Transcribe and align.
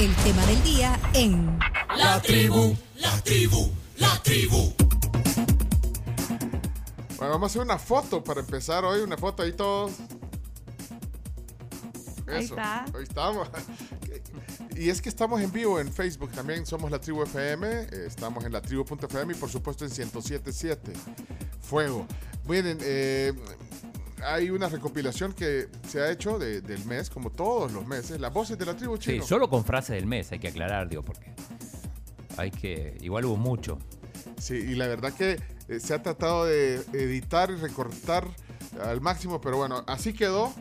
el 0.00 0.14
tema 0.16 0.46
del 0.46 0.62
día 0.62 0.98
en 1.12 1.58
La 1.94 2.22
tribu, 2.22 2.74
la 2.96 3.20
tribu, 3.20 3.70
la 3.98 4.22
tribu. 4.22 4.72
Bueno, 7.18 7.34
vamos 7.34 7.42
a 7.42 7.46
hacer 7.46 7.60
una 7.60 7.78
foto 7.78 8.24
para 8.24 8.40
empezar 8.40 8.82
hoy, 8.82 9.02
una 9.02 9.18
foto 9.18 9.42
ahí 9.42 9.52
todos. 9.52 9.92
Ahí 12.26 12.44
Eso, 12.44 12.54
está. 12.54 12.84
Ahí 12.84 13.02
estamos. 13.02 13.48
Y 14.74 14.88
es 14.88 15.02
que 15.02 15.10
estamos 15.10 15.42
en 15.42 15.52
vivo 15.52 15.78
en 15.78 15.92
Facebook 15.92 16.30
también, 16.30 16.64
somos 16.64 16.90
la 16.90 16.98
tribu 16.98 17.22
FM, 17.24 17.88
estamos 18.06 18.42
en 18.46 18.52
la 18.52 18.62
tribu.fm 18.62 19.34
y 19.34 19.36
por 19.36 19.50
supuesto 19.50 19.84
en 19.84 19.90
107.7. 19.90 20.78
Fuego. 21.60 22.06
Miren, 22.48 22.78
eh, 22.80 23.34
hay 24.24 24.50
una 24.50 24.68
recopilación 24.68 25.32
que 25.32 25.68
se 25.88 26.00
ha 26.00 26.10
hecho 26.10 26.38
de- 26.38 26.60
del 26.60 26.84
mes, 26.84 27.10
como 27.10 27.30
todos 27.30 27.72
los 27.72 27.86
meses, 27.86 28.20
las 28.20 28.32
voces 28.32 28.58
de 28.58 28.66
la 28.66 28.76
tribu 28.76 28.96
Sí, 28.96 29.12
chino. 29.12 29.24
solo 29.26 29.48
con 29.48 29.64
frase 29.64 29.94
del 29.94 30.06
mes 30.06 30.30
hay 30.32 30.38
que 30.38 30.48
aclarar, 30.48 30.88
digo, 30.88 31.02
porque 31.02 31.32
hay 32.36 32.50
que. 32.50 32.96
Igual 33.00 33.24
hubo 33.26 33.36
mucho. 33.36 33.78
Sí, 34.38 34.54
y 34.54 34.74
la 34.74 34.86
verdad 34.86 35.12
que 35.12 35.38
eh, 35.68 35.80
se 35.80 35.94
ha 35.94 36.02
tratado 36.02 36.44
de 36.46 36.76
editar 36.92 37.50
y 37.50 37.54
recortar 37.56 38.26
al 38.82 39.00
máximo, 39.00 39.40
pero 39.40 39.56
bueno, 39.58 39.84
así 39.86 40.12
quedó 40.12 40.52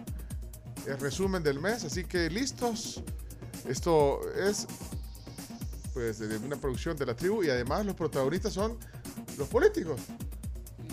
el 0.88 1.00
resumen 1.00 1.44
del 1.44 1.60
mes, 1.60 1.84
así 1.84 2.04
que 2.06 2.30
listos. 2.30 3.04
Esto 3.68 4.20
es 4.36 4.68
pues 5.94 6.20
de 6.20 6.38
una 6.38 6.56
producción 6.56 6.96
de 6.98 7.06
la 7.06 7.16
tribu 7.16 7.44
y 7.44 7.50
además 7.50 7.86
los 7.86 7.96
protagonistas 7.96 8.54
son 8.54 8.78
los 9.38 9.48
políticos. 9.48 10.00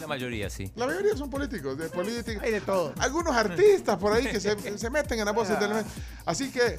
La 0.01 0.07
mayoría 0.07 0.51
sí. 0.51 0.71
La 0.77 0.87
mayoría 0.87 1.17
son 1.17 1.31
políticos, 1.31 1.79
de 1.79 1.89
política. 1.89 2.41
Hay 2.43 2.53
de 2.53 2.61
todo. 2.61 2.93
Algunos 2.99 3.35
artistas 3.35 3.97
por 3.97 4.13
ahí 4.13 4.27
que 4.27 4.41
se, 4.41 4.79
se 4.79 4.91
meten 4.91 5.19
en 5.19 5.25
las 5.25 5.35
voces 5.35 5.59
del 5.59 5.75
mes. 5.75 5.85
Así 6.25 6.51
que 6.51 6.79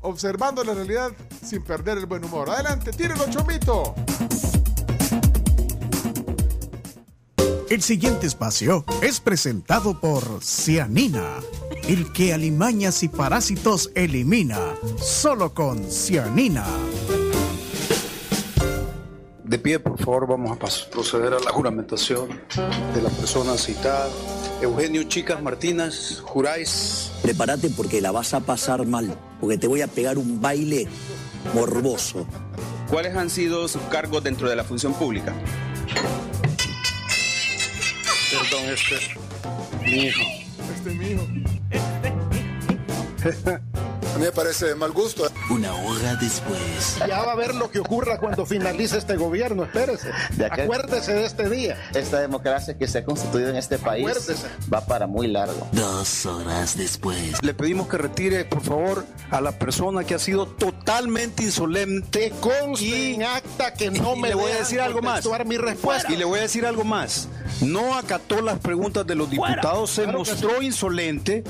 observando 0.00 0.62
la 0.64 0.74
realidad 0.74 1.12
sin 1.44 1.62
perder 1.62 1.98
el 1.98 2.06
buen 2.06 2.24
humor. 2.24 2.50
Adelante, 2.50 2.90
tírenlo, 2.92 3.28
chomito. 3.30 3.94
El 7.70 7.82
siguiente 7.82 8.26
espacio 8.26 8.84
es 9.02 9.20
presentado 9.20 10.00
por 10.00 10.42
Cianina, 10.42 11.34
el 11.86 12.10
que 12.14 12.32
alimañas 12.32 13.02
y 13.02 13.08
parásitos 13.08 13.90
elimina, 13.94 14.58
solo 14.98 15.52
con 15.52 15.84
Cianina. 15.90 16.64
De 19.48 19.58
pie, 19.58 19.78
por 19.80 19.98
favor, 19.98 20.26
vamos 20.26 20.52
a 20.52 20.90
proceder 20.90 21.32
a 21.32 21.40
la 21.40 21.50
juramentación 21.50 22.28
de 22.94 23.00
la 23.00 23.08
persona 23.08 23.56
citada. 23.56 24.10
Eugenio 24.60 25.04
Chicas 25.04 25.40
Martínez, 25.40 26.20
juráis. 26.20 27.10
Prepárate 27.22 27.70
porque 27.70 28.02
la 28.02 28.12
vas 28.12 28.34
a 28.34 28.40
pasar 28.40 28.84
mal, 28.84 29.18
porque 29.40 29.56
te 29.56 29.66
voy 29.66 29.80
a 29.80 29.86
pegar 29.86 30.18
un 30.18 30.42
baile 30.42 30.86
morboso. 31.54 32.26
¿Cuáles 32.90 33.16
han 33.16 33.30
sido 33.30 33.66
sus 33.68 33.80
cargos 33.84 34.22
dentro 34.22 34.50
de 34.50 34.56
la 34.56 34.64
función 34.64 34.92
pública? 34.92 35.32
Perdón, 38.30 38.64
este. 38.68 38.96
Mi 39.82 40.08
hijo. 40.08 40.22
Este 40.76 40.90
es 40.90 40.96
mi 40.96 41.06
hijo. 41.06 41.22
A 44.18 44.20
mí 44.20 44.26
me 44.26 44.32
parece 44.32 44.66
de 44.66 44.74
mal 44.74 44.90
gusto. 44.90 45.30
Una 45.48 45.72
hora 45.76 46.16
después. 46.16 46.96
Ya 47.06 47.22
va 47.22 47.30
a 47.30 47.36
ver 47.36 47.54
lo 47.54 47.70
que 47.70 47.78
ocurra 47.78 48.18
cuando 48.18 48.44
finalice 48.44 48.98
este 48.98 49.14
gobierno, 49.14 49.62
espérese. 49.62 50.10
De 50.32 50.46
Acuérdese 50.46 51.12
de 51.14 51.24
este 51.24 51.48
día. 51.48 51.76
Esta 51.94 52.18
democracia 52.18 52.76
que 52.76 52.88
se 52.88 52.98
ha 52.98 53.04
constituido 53.04 53.50
en 53.50 53.54
este 53.54 53.78
país 53.78 54.04
Acuérdese. 54.04 54.48
va 54.74 54.80
para 54.84 55.06
muy 55.06 55.28
largo. 55.28 55.68
Dos 55.70 56.26
horas 56.26 56.76
después. 56.76 57.40
Le 57.44 57.54
pedimos 57.54 57.86
que 57.86 57.96
retire, 57.96 58.44
por 58.44 58.60
favor, 58.60 59.06
a 59.30 59.40
la 59.40 59.52
persona 59.52 60.02
que 60.02 60.16
ha 60.16 60.18
sido 60.18 60.48
totalmente 60.48 61.44
insolente. 61.44 62.32
Conste 62.40 63.14
en 63.14 63.22
acta 63.22 63.72
que 63.72 63.92
no 63.92 64.16
y 64.16 64.20
me 64.20 64.30
le 64.30 64.34
voy 64.34 64.50
a 64.50 64.56
decir 64.56 64.80
algo 64.80 65.00
más. 65.00 65.24
mi 65.46 65.58
respuesta. 65.58 66.12
Y 66.12 66.16
le 66.16 66.24
voy 66.24 66.40
a 66.40 66.42
decir 66.42 66.66
algo 66.66 66.82
más. 66.82 67.28
No 67.60 67.94
acató 67.96 68.40
las 68.40 68.58
preguntas 68.58 69.06
de 69.06 69.14
los 69.14 69.30
diputados, 69.30 69.90
se 69.90 70.02
Claro 70.02 70.24
que 70.24 70.30
mostró 70.30 70.60
insolente, 70.60 71.44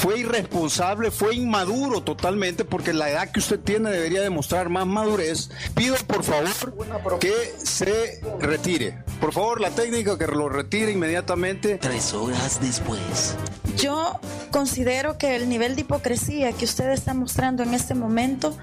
fue 0.00 0.20
irresponsable, 0.20 1.10
fue 1.10 1.34
inmaduro 1.34 2.02
totalmente, 2.02 2.64
porque 2.64 2.94
la 2.94 3.10
edad 3.10 3.30
que 3.30 3.38
usted 3.38 3.60
tiene 3.60 3.90
debería 3.90 4.22
demostrar 4.22 4.70
más 4.70 4.86
madurez. 4.86 5.50
Pido 5.74 5.94
por 6.06 6.24
favor 6.24 7.18
que 7.20 7.34
se 7.62 8.18
retire. 8.40 9.04
Por 9.20 9.34
favor, 9.34 9.60
la 9.60 9.70
técnica 9.70 10.16
que 10.16 10.26
lo 10.26 10.48
retire 10.48 10.90
inmediatamente. 10.90 11.76
Tres 11.76 12.14
horas 12.14 12.58
después. 12.62 13.36
Yo 13.76 14.18
considero 14.50 15.18
que 15.18 15.36
el 15.36 15.50
nivel 15.50 15.74
de 15.74 15.82
hipocresía 15.82 16.52
que 16.52 16.64
usted 16.64 16.90
está 16.92 17.12
mostrando 17.12 17.62
en 17.62 17.74
este 17.74 17.94
momento 17.94 18.56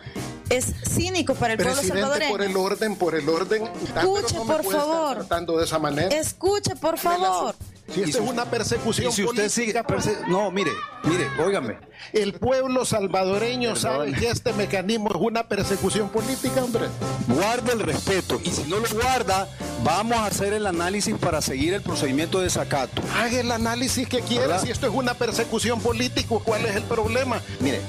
es 0.49 0.65
cínico 0.89 1.35
para 1.35 1.53
el 1.53 1.57
pueblo 1.57 1.73
Presidente, 1.73 2.01
salvadoreño. 2.01 2.31
por 2.31 2.41
el 2.43 2.57
orden, 2.57 2.95
por 2.95 3.15
el 3.15 3.29
orden. 3.29 3.63
Escuche, 3.95 4.35
no 4.35 4.45
por 4.45 4.63
favor. 4.63 5.15
tratando 5.17 5.57
de 5.57 5.65
esa 5.65 5.79
manera. 5.79 6.15
Escuche, 6.15 6.75
por 6.75 6.97
favor. 6.97 7.55
Si 7.93 8.01
esto 8.01 8.21
es 8.21 8.29
una 8.29 8.43
persecución 8.43 9.09
Y 9.11 9.15
si 9.15 9.23
usted 9.23 9.47
sigue, 9.47 9.81
política, 9.81 10.11
perse- 10.11 10.27
no, 10.27 10.51
mire, 10.51 10.71
mire, 11.05 11.25
óigame. 11.41 11.77
el 12.11 12.33
pueblo 12.33 12.83
salvadoreño 12.83 13.77
sabe 13.77 14.11
que 14.11 14.29
este 14.29 14.51
mecanismo 14.51 15.07
es 15.09 15.15
una 15.15 15.47
persecución 15.47 16.09
política, 16.09 16.63
hombre. 16.65 16.87
Guarda 17.29 17.71
el 17.71 17.79
respeto 17.79 18.41
y 18.43 18.49
si 18.51 18.63
no 18.63 18.79
lo 18.79 18.89
guarda, 18.89 19.47
vamos 19.85 20.17
a 20.17 20.25
hacer 20.25 20.51
el 20.51 20.67
análisis 20.67 21.15
para 21.17 21.41
seguir 21.41 21.73
el 21.73 21.81
procedimiento 21.81 22.39
de 22.39 22.45
desacato. 22.45 23.01
Haga 23.15 23.39
el 23.39 23.51
análisis 23.53 24.05
que 24.09 24.19
quiera. 24.19 24.47
¿Verdad? 24.47 24.63
Si 24.63 24.69
esto 24.69 24.87
es 24.87 24.93
una 24.93 25.13
persecución 25.13 25.79
política, 25.79 26.35
¿cuál 26.43 26.65
es 26.65 26.75
el 26.75 26.83
problema? 26.83 27.41
Mire, 27.61 27.79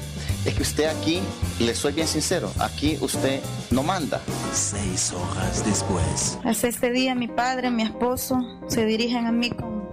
es 0.44 0.54
que 0.54 0.62
usted 0.62 0.84
aquí, 0.86 1.20
le 1.60 1.74
soy 1.74 1.92
bien 1.92 2.06
sincero, 2.06 2.50
aquí 2.58 2.98
usted 3.00 3.40
no 3.70 3.82
manda. 3.82 4.20
Seis 4.52 5.12
horas 5.12 5.64
después. 5.64 6.38
Hasta 6.44 6.68
este 6.68 6.90
día 6.90 7.14
mi 7.14 7.28
padre, 7.28 7.70
mi 7.70 7.82
esposo 7.82 8.38
se 8.68 8.84
dirigen 8.86 9.26
a 9.26 9.32
mí 9.32 9.50
con, 9.50 9.88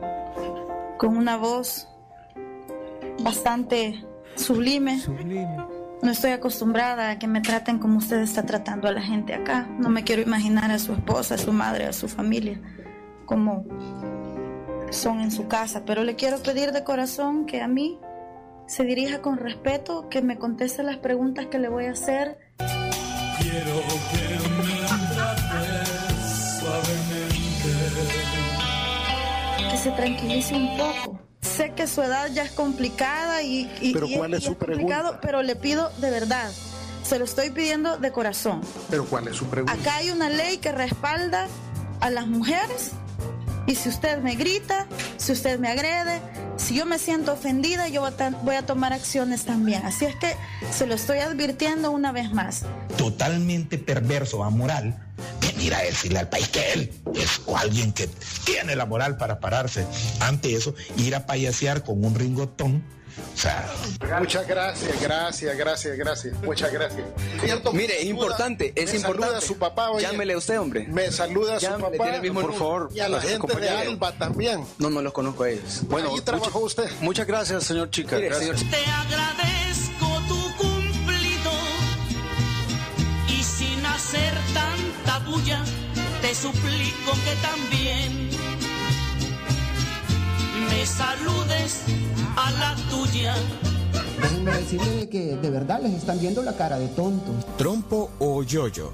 con 0.98 1.18
una 1.18 1.38
voz 1.38 1.88
bastante 3.20 4.04
sublime. 4.36 5.02
No 6.02 6.12
estoy 6.12 6.32
acostumbrada 6.32 7.12
a 7.12 7.20
que 7.20 7.28
me 7.28 7.42
traten 7.42 7.80
como 7.80 7.98
usted 7.98 8.22
está 8.22 8.46
tratando 8.46 8.88
a 8.88 8.92
la 8.92 9.02
gente 9.02 9.34
acá. 9.34 9.68
No 9.80 9.90
me 9.90 10.04
quiero 10.04 10.22
imaginar 10.22 10.70
a 10.72 10.80
su 10.80 10.94
esposa, 10.94 11.36
a 11.36 11.38
su 11.38 11.52
madre, 11.52 11.86
a 11.86 11.94
su 11.94 12.08
familia, 12.08 12.62
como 13.26 13.66
son 14.92 15.22
en 15.22 15.32
su 15.32 15.48
casa. 15.48 15.84
Pero 15.86 16.04
le 16.04 16.16
quiero 16.16 16.38
pedir 16.40 16.72
de 16.72 16.84
corazón 16.84 17.46
que 17.46 17.62
a 17.62 17.68
mí 17.68 18.00
se 18.68 18.84
dirija 18.84 19.22
con 19.22 19.38
respeto, 19.38 20.10
que 20.10 20.22
me 20.22 20.38
conteste 20.38 20.84
las 20.84 20.98
preguntas 20.98 21.48
que 21.48 21.60
le 21.60 21.70
voy 21.70 21.86
a 21.86 21.92
hacer. 21.92 22.38
Quiero 23.40 23.82
que 24.12 24.40
me 24.64 24.86
suavemente. 26.60 27.36
que 29.72 29.78
se 29.78 29.92
tranquilice 29.92 30.56
un 30.56 30.78
poco. 30.78 31.20
Sé 31.42 31.72
que 31.74 31.88
su 31.88 32.02
edad 32.02 32.30
ya 32.34 32.44
es 32.44 32.52
complicada 32.52 33.42
y, 33.44 33.70
y- 33.82 33.94
Pero 33.94 34.08
y 34.08 34.16
¿cuál 34.18 34.34
es 34.34 34.44
su 34.44 34.56
complicado, 34.58 34.86
pregunta? 35.04 35.20
pero 35.22 35.42
le 35.44 35.56
pido 35.56 35.92
de 36.00 36.10
verdad, 36.10 36.52
se 37.04 37.20
lo 37.20 37.26
estoy 37.26 37.52
pidiendo 37.52 37.98
de 37.98 38.12
corazón. 38.12 38.62
Pero 38.90 39.06
¿cuál 39.06 39.28
es 39.28 39.36
su 39.38 39.46
pregunta? 39.46 39.74
Acá 39.74 39.98
hay 39.98 40.10
una 40.10 40.30
ley 40.30 40.58
que 40.58 40.72
respalda 40.72 41.48
a 42.02 42.10
las 42.10 42.28
mujeres 42.28 42.92
y 43.68 43.76
si 43.76 43.90
usted 43.90 44.20
me 44.20 44.36
grita, 44.36 44.88
si 45.18 45.32
usted 45.32 45.60
me 45.60 45.70
agrede, 45.70 46.22
si 46.58 46.76
yo 46.76 46.86
me 46.86 47.00
siento 47.00 47.34
ofendida, 47.34 47.88
yo 47.88 48.08
voy 48.44 48.56
a, 48.56 48.66
tomar 48.66 48.94
acciones 48.94 49.46
también. 49.46 49.86
Así 49.86 50.06
es 50.06 50.16
que 50.16 50.36
se 50.72 50.86
lo 50.86 50.96
estoy 50.96 51.20
advirtiendo 51.20 51.92
una 51.92 52.12
vez 52.12 52.32
más. 52.32 52.66
totalmente 52.98 53.78
perverso, 53.78 54.44
amoral, 54.44 54.96
venir 55.66 55.74
a 55.76 55.82
decirle 55.84 56.20
al 56.20 56.30
país 56.30 56.48
que 56.50 56.74
él 56.74 56.92
es 57.16 57.42
alguien 57.56 57.92
que 57.92 58.08
tiene 58.46 58.76
la 58.76 58.86
moral 58.86 59.18
para 59.18 59.40
pararse 59.40 59.86
ante 60.20 60.54
eso, 60.54 60.76
ir 60.98 61.16
a 61.16 61.26
payasear 61.26 61.84
con 61.84 62.04
un 62.06 62.14
ringotón. 62.16 62.84
O 63.34 63.38
sea, 63.38 63.66
Muchas 64.20 64.46
gracias, 64.46 65.02
gracias, 65.02 65.58
gracias, 65.58 65.98
gracias. 65.98 66.34
Muchas 66.44 66.72
gracias. 66.72 67.02
Cierto, 67.42 67.72
Mire, 67.72 68.00
es 68.02 68.06
importante, 68.08 68.74
es 68.76 68.92
me 68.92 68.98
importante. 68.98 69.24
Saluda 69.24 69.38
a 69.38 69.42
su 69.42 69.58
papá, 69.58 69.90
oye. 69.90 70.04
Llámele 70.06 70.34
a 70.34 70.38
usted, 70.38 70.60
hombre. 70.60 70.86
Me 70.90 71.10
saluda 71.12 71.56
a 71.56 71.60
su 71.60 71.66
Llámele, 71.66 71.98
papá. 71.98 72.04
tiene 72.04 72.16
el 72.18 72.22
mismo 72.22 72.42
por 72.42 72.54
favor. 72.56 72.90
Y 72.94 73.00
a 73.00 73.08
la 73.10 73.22
gente 73.22 73.56
de. 73.60 73.70
Alba 73.70 74.12
también. 74.18 74.66
No, 74.80 74.90
no 74.90 75.02
los 75.02 75.14
conozco 75.14 75.44
a 75.44 75.50
ellos. 75.50 75.82
Bueno, 75.88 76.14
Ahí 76.14 76.22
trabajó 76.22 76.60
usted. 76.60 76.92
Muchas 77.00 77.26
gracias, 77.26 77.64
señor 77.64 77.90
Chica. 77.90 78.18
Mire, 78.18 78.28
gracias. 78.30 78.60
señor- 78.60 78.72
Te 78.72 78.86
agradezco 78.92 79.85
bulla, 85.26 85.64
te 86.22 86.34
suplico 86.34 87.12
que 87.24 87.36
también 87.42 88.30
me 90.70 90.86
saludes 90.86 91.84
a 92.36 92.52
la 92.52 92.76
tuya. 92.90 93.36
Déjenme 94.22 94.52
decirle 94.54 95.10
que 95.10 95.36
de 95.36 95.50
verdad 95.50 95.82
les 95.82 95.94
están 95.94 96.20
viendo 96.20 96.42
la 96.42 96.56
cara 96.56 96.80
de 96.80 96.88
tontos. 96.90 97.46
Trompo 97.58 98.12
o 98.20 98.44
yoyo. 98.44 98.94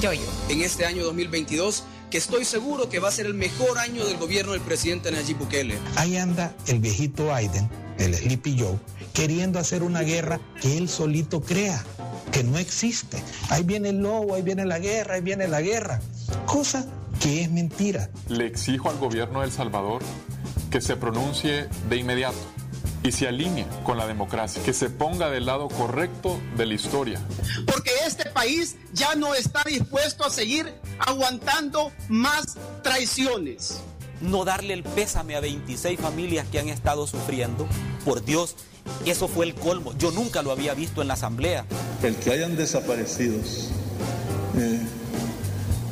Yo-yo. 0.00 0.26
En 0.48 0.60
este 0.62 0.84
año 0.84 1.04
2022, 1.04 1.84
que 2.14 2.18
estoy 2.18 2.44
seguro 2.44 2.88
que 2.88 3.00
va 3.00 3.08
a 3.08 3.10
ser 3.10 3.26
el 3.26 3.34
mejor 3.34 3.76
año 3.76 4.06
del 4.06 4.18
gobierno 4.18 4.52
del 4.52 4.60
presidente 4.60 5.10
Nayib 5.10 5.36
Bukele. 5.36 5.76
ahí 5.96 6.16
anda 6.16 6.54
el 6.68 6.78
viejito 6.78 7.34
Aiden, 7.34 7.68
el 7.98 8.14
Sleepy 8.14 8.56
Joe, 8.56 8.78
queriendo 9.12 9.58
hacer 9.58 9.82
una 9.82 10.02
guerra 10.02 10.38
que 10.62 10.78
él 10.78 10.88
solito 10.88 11.40
crea. 11.40 11.84
que 12.30 12.44
no 12.44 12.56
existe. 12.56 13.20
Ahí 13.50 13.64
viene 13.64 13.88
el 13.88 13.98
lobo, 13.98 14.36
ahí 14.36 14.42
viene 14.42 14.64
la 14.64 14.78
guerra, 14.78 15.16
ahí 15.16 15.22
viene 15.22 15.48
la 15.48 15.60
guerra. 15.60 16.00
Cosa 16.46 16.86
que 17.18 17.42
es 17.42 17.50
mentira. 17.50 18.08
Le 18.28 18.46
exijo 18.46 18.90
al 18.90 18.98
gobierno 18.98 19.40
de 19.40 19.46
El 19.46 19.52
Salvador 19.52 20.00
que 20.70 20.80
se 20.80 20.94
pronuncie 20.94 21.66
de 21.88 21.96
inmediato 21.96 22.53
y 23.04 23.12
se 23.12 23.28
alinee 23.28 23.66
con 23.84 23.98
la 23.98 24.06
democracia, 24.06 24.62
que 24.62 24.72
se 24.72 24.88
ponga 24.88 25.28
del 25.28 25.44
lado 25.44 25.68
correcto 25.68 26.40
de 26.56 26.64
la 26.64 26.72
historia. 26.72 27.20
Porque 27.66 27.90
este 28.06 28.30
país 28.30 28.76
ya 28.94 29.14
no 29.14 29.34
está 29.34 29.62
dispuesto 29.62 30.24
a 30.24 30.30
seguir 30.30 30.72
aguantando 30.98 31.92
más 32.08 32.56
traiciones. 32.82 33.80
No 34.22 34.46
darle 34.46 34.72
el 34.72 34.82
pésame 34.82 35.36
a 35.36 35.40
26 35.40 36.00
familias 36.00 36.46
que 36.50 36.58
han 36.58 36.70
estado 36.70 37.06
sufriendo. 37.06 37.68
Por 38.06 38.24
Dios, 38.24 38.56
eso 39.04 39.28
fue 39.28 39.44
el 39.44 39.54
colmo. 39.54 39.92
Yo 39.98 40.10
nunca 40.10 40.40
lo 40.40 40.50
había 40.50 40.72
visto 40.72 41.02
en 41.02 41.08
la 41.08 41.14
asamblea. 41.14 41.66
El 42.02 42.16
que 42.16 42.32
hayan 42.32 42.56
desaparecidos, 42.56 43.68
eh, 44.56 44.80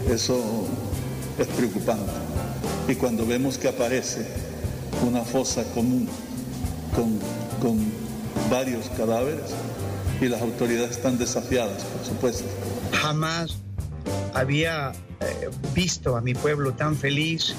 eso 0.08 0.67
es 1.38 1.47
preocupante. 1.47 2.11
Y 2.88 2.94
cuando 2.94 3.26
vemos 3.26 3.58
que 3.58 3.69
aparece 3.69 4.26
una 5.06 5.23
fosa 5.25 5.62
común 5.75 6.08
con, 6.94 7.19
con 7.61 7.79
varios 8.50 8.89
cadáveres 8.91 9.55
y 10.21 10.29
las 10.29 10.41
autoridades 10.43 10.93
están 10.93 11.19
desafiadas, 11.19 11.85
por 11.85 12.05
supuesto. 12.05 12.44
Jamás 12.93 13.59
había 14.35 14.93
eh, 15.21 15.50
visto 15.75 16.17
a 16.17 16.21
mi 16.21 16.35
pueblo 16.35 16.75
tan 16.75 16.97
feliz, 16.97 17.55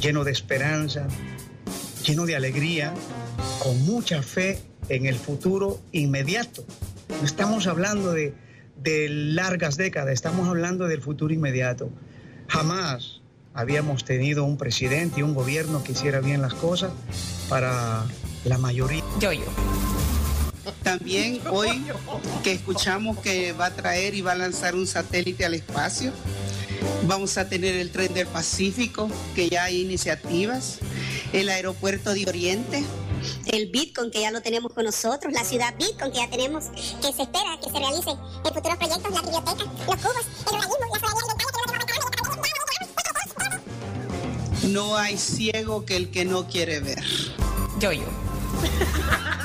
lleno 0.00 0.24
de 0.24 0.32
esperanza, 0.32 1.06
lleno 2.04 2.26
de 2.26 2.36
alegría, 2.36 2.92
con 3.62 3.80
mucha 3.84 4.22
fe 4.22 4.58
en 4.88 5.06
el 5.06 5.16
futuro 5.16 5.80
inmediato. 5.92 6.64
No 7.08 7.24
estamos 7.24 7.66
hablando 7.66 8.12
de, 8.12 8.34
de 8.82 9.08
largas 9.08 9.76
décadas, 9.76 10.12
estamos 10.12 10.48
hablando 10.48 10.88
del 10.88 11.02
futuro 11.02 11.32
inmediato. 11.32 11.90
Jamás 12.48 13.20
habíamos 13.54 14.04
tenido 14.04 14.44
un 14.44 14.56
presidente 14.56 15.20
y 15.20 15.22
un 15.22 15.34
gobierno 15.34 15.84
que 15.84 15.92
hiciera 15.92 16.20
bien 16.20 16.40
las 16.42 16.54
cosas 16.54 16.90
para 17.48 18.04
la 18.44 18.58
mayoría. 18.58 19.04
Yo, 19.18 19.32
yo. 19.32 19.44
También 20.82 21.40
hoy 21.50 21.82
que 22.42 22.52
escuchamos 22.52 23.18
que 23.18 23.52
va 23.52 23.66
a 23.66 23.70
traer 23.74 24.14
y 24.14 24.22
va 24.22 24.32
a 24.32 24.36
lanzar 24.36 24.74
un 24.74 24.86
satélite 24.86 25.44
al 25.44 25.54
espacio, 25.54 26.12
vamos 27.06 27.38
a 27.38 27.48
tener 27.48 27.74
el 27.76 27.90
tren 27.90 28.12
del 28.14 28.26
Pacífico, 28.26 29.08
que 29.34 29.48
ya 29.48 29.64
hay 29.64 29.80
iniciativas, 29.82 30.78
el 31.32 31.48
aeropuerto 31.48 32.12
de 32.12 32.26
Oriente. 32.26 32.84
El 33.44 33.70
Bitcoin 33.70 34.10
que 34.10 34.22
ya 34.22 34.30
lo 34.30 34.40
tenemos 34.40 34.72
con 34.72 34.84
nosotros, 34.84 35.30
la 35.34 35.44
ciudad 35.44 35.74
Bitcoin 35.76 36.10
que 36.10 36.18
ya 36.18 36.30
tenemos, 36.30 36.64
que 37.02 37.12
se 37.12 37.22
espera 37.22 37.58
que 37.62 37.70
se 37.70 37.78
realicen 37.78 38.16
en 38.16 38.54
futuros 38.54 38.78
proyectos, 38.78 39.12
la 39.12 39.20
biblioteca, 39.20 39.64
los 39.64 39.96
cubos, 39.96 40.26
el 40.46 40.54
organismo, 40.54 40.96
la 44.62 44.70
No 44.70 44.96
hay 44.96 45.18
ciego 45.18 45.84
que 45.84 45.96
el 45.96 46.10
que 46.10 46.24
no 46.24 46.46
quiere 46.46 46.80
ver. 46.80 47.04
Yo, 47.78 47.92
yo. 47.92 48.29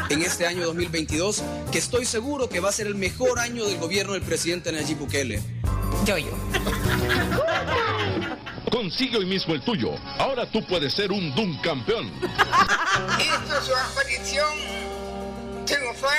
En 0.09 0.21
este 0.21 0.45
año 0.45 0.65
2022, 0.65 1.43
que 1.71 1.79
estoy 1.79 2.05
seguro 2.05 2.47
que 2.47 2.59
va 2.59 2.69
a 2.69 2.71
ser 2.71 2.87
el 2.87 2.95
mejor 2.95 3.39
año 3.39 3.65
del 3.65 3.77
gobierno 3.79 4.13
del 4.13 4.21
presidente 4.21 4.71
Nayib 4.71 4.99
Bukele. 4.99 5.41
Yo, 6.05 6.17
yo. 6.17 6.31
Consigue 8.71 9.17
hoy 9.17 9.25
mismo 9.25 9.55
el 9.55 9.61
tuyo. 9.61 9.95
Ahora 10.19 10.49
tú 10.51 10.65
puedes 10.67 10.93
ser 10.93 11.11
un 11.11 11.33
Doom 11.33 11.59
campeón. 11.61 12.11
Esto 13.19 13.57
es 13.57 13.65
su 13.65 13.75
aparición 13.75 14.85
triunfal 15.65 16.17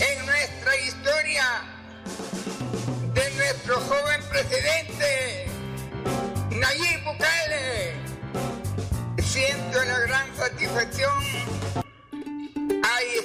en 0.00 0.26
nuestra 0.26 0.76
historia 0.86 1.44
de 3.14 3.30
nuestro 3.36 3.80
joven 3.80 4.20
presidente 4.28 5.46
Nayib 6.50 6.95
Hay 10.78 10.84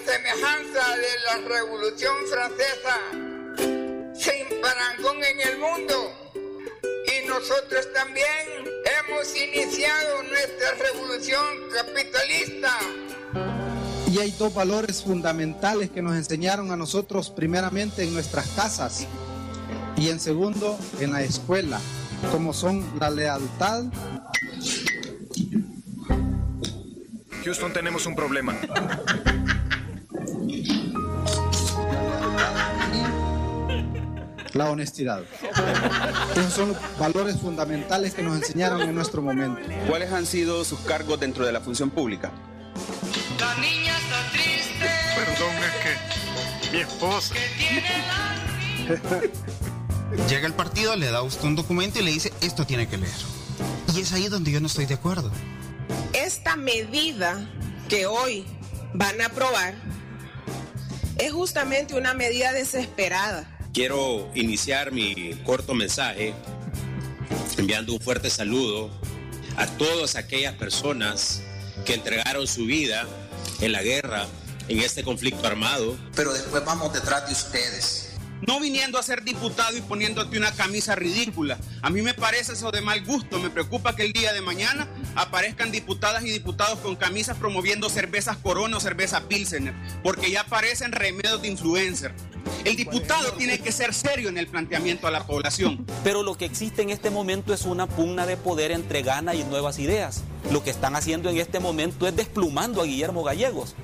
semejanza 0.05 0.95
de 0.95 1.13
la 1.25 1.35
Revolución 1.49 2.15
Francesa 2.29 2.97
sin 4.13 4.61
parangón 4.61 5.17
en 5.17 5.41
el 5.49 5.59
mundo. 5.59 6.13
Y 6.81 7.27
nosotros 7.27 7.91
también 7.93 8.25
hemos 9.03 9.35
iniciado 9.35 10.23
nuestra 10.23 10.75
revolución 10.93 11.43
capitalista. 11.73 12.79
Y 14.09 14.19
hay 14.19 14.31
dos 14.31 14.53
valores 14.53 15.03
fundamentales 15.03 15.89
que 15.89 16.01
nos 16.01 16.15
enseñaron 16.15 16.71
a 16.71 16.77
nosotros 16.77 17.31
primeramente 17.31 18.03
en 18.03 18.13
nuestras 18.13 18.47
casas 18.51 19.07
y 19.97 20.07
en 20.07 20.21
segundo 20.21 20.79
en 21.01 21.11
la 21.11 21.21
escuela, 21.21 21.81
como 22.31 22.53
son 22.53 22.97
la 22.97 23.09
lealtad. 23.09 23.83
Houston, 27.43 27.73
tenemos 27.73 28.05
un 28.05 28.15
problema. 28.15 28.55
La 34.53 34.69
honestidad. 34.69 35.23
Esos 36.35 36.53
son 36.53 36.75
valores 36.99 37.37
fundamentales 37.37 38.13
que 38.13 38.21
nos 38.21 38.35
enseñaron 38.35 38.81
en 38.81 38.93
nuestro 38.93 39.21
momento. 39.21 39.61
¿Cuáles 39.87 40.11
han 40.11 40.25
sido 40.25 40.65
sus 40.65 40.79
cargos 40.81 41.19
dentro 41.19 41.45
de 41.45 41.51
la 41.51 41.61
función 41.61 41.89
pública? 41.89 42.31
La 43.39 43.55
niña 43.55 43.97
está 43.97 44.29
triste. 44.31 44.89
Perdón, 45.15 45.55
es 45.63 45.71
que 45.83 46.71
mi 46.71 46.79
esposa. 46.81 47.35
Llega 50.29 50.45
el 50.45 50.53
partido, 50.53 50.95
le 50.97 51.09
da 51.09 51.21
usted 51.21 51.45
un 51.45 51.55
documento 51.55 51.99
y 51.99 52.03
le 52.03 52.11
dice, 52.11 52.33
esto 52.41 52.65
tiene 52.65 52.87
que 52.87 52.97
leer. 52.97 53.15
Y 53.95 54.01
es 54.01 54.11
ahí 54.11 54.27
donde 54.27 54.51
yo 54.51 54.59
no 54.59 54.67
estoy 54.67 54.85
de 54.85 54.95
acuerdo. 54.95 55.31
Esta 56.31 56.55
medida 56.55 57.45
que 57.89 58.05
hoy 58.05 58.45
van 58.93 59.19
a 59.19 59.25
aprobar 59.25 59.75
es 61.17 61.33
justamente 61.33 61.93
una 61.93 62.13
medida 62.13 62.53
desesperada. 62.53 63.59
Quiero 63.73 64.31
iniciar 64.33 64.93
mi 64.93 65.33
corto 65.43 65.73
mensaje 65.73 66.33
enviando 67.57 67.91
un 67.91 67.99
fuerte 67.99 68.29
saludo 68.29 68.89
a 69.57 69.67
todas 69.67 70.15
aquellas 70.15 70.53
personas 70.53 71.41
que 71.83 71.95
entregaron 71.95 72.47
su 72.47 72.65
vida 72.65 73.05
en 73.59 73.73
la 73.73 73.83
guerra, 73.83 74.25
en 74.69 74.79
este 74.79 75.03
conflicto 75.03 75.45
armado. 75.45 75.97
Pero 76.15 76.31
después 76.31 76.63
vamos 76.63 76.93
detrás 76.93 77.27
de 77.27 77.33
ustedes. 77.33 78.10
No 78.47 78.59
viniendo 78.59 78.97
a 78.97 79.03
ser 79.03 79.23
diputado 79.23 79.77
y 79.77 79.81
poniéndote 79.81 80.37
una 80.37 80.51
camisa 80.51 80.95
ridícula. 80.95 81.59
A 81.81 81.89
mí 81.89 82.01
me 82.01 82.13
parece 82.13 82.53
eso 82.53 82.71
de 82.71 82.81
mal 82.81 83.05
gusto. 83.05 83.39
Me 83.39 83.51
preocupa 83.51 83.95
que 83.95 84.03
el 84.03 84.13
día 84.13 84.33
de 84.33 84.41
mañana 84.41 84.87
aparezcan 85.15 85.71
diputadas 85.71 86.23
y 86.23 86.31
diputados 86.31 86.79
con 86.79 86.95
camisas 86.95 87.37
promoviendo 87.37 87.89
cervezas 87.89 88.37
Corona 88.37 88.77
o 88.77 88.79
cerveza 88.79 89.27
Pilsener, 89.27 89.75
porque 90.03 90.31
ya 90.31 90.41
aparecen 90.41 90.91
remedios 90.91 91.41
de 91.43 91.49
influencer. 91.49 92.15
El 92.65 92.75
diputado 92.75 93.33
tiene 93.33 93.59
que 93.59 93.71
ser 93.71 93.93
serio 93.93 94.29
en 94.29 94.37
el 94.37 94.47
planteamiento 94.47 95.07
a 95.07 95.11
la 95.11 95.25
población. 95.25 95.85
Pero 96.03 96.23
lo 96.23 96.35
que 96.35 96.45
existe 96.45 96.81
en 96.81 96.89
este 96.89 97.11
momento 97.11 97.53
es 97.53 97.65
una 97.65 97.87
pugna 97.87 98.25
de 98.25 98.37
poder 98.37 98.71
entre 98.71 99.03
Gana 99.03 99.35
y 99.35 99.43
nuevas 99.43 99.77
ideas. 99.77 100.23
Lo 100.51 100.63
que 100.63 100.71
están 100.71 100.95
haciendo 100.95 101.29
en 101.29 101.37
este 101.37 101.59
momento 101.59 102.07
es 102.07 102.15
desplumando 102.15 102.81
a 102.81 102.85
Guillermo 102.85 103.23
Gallegos. 103.23 103.75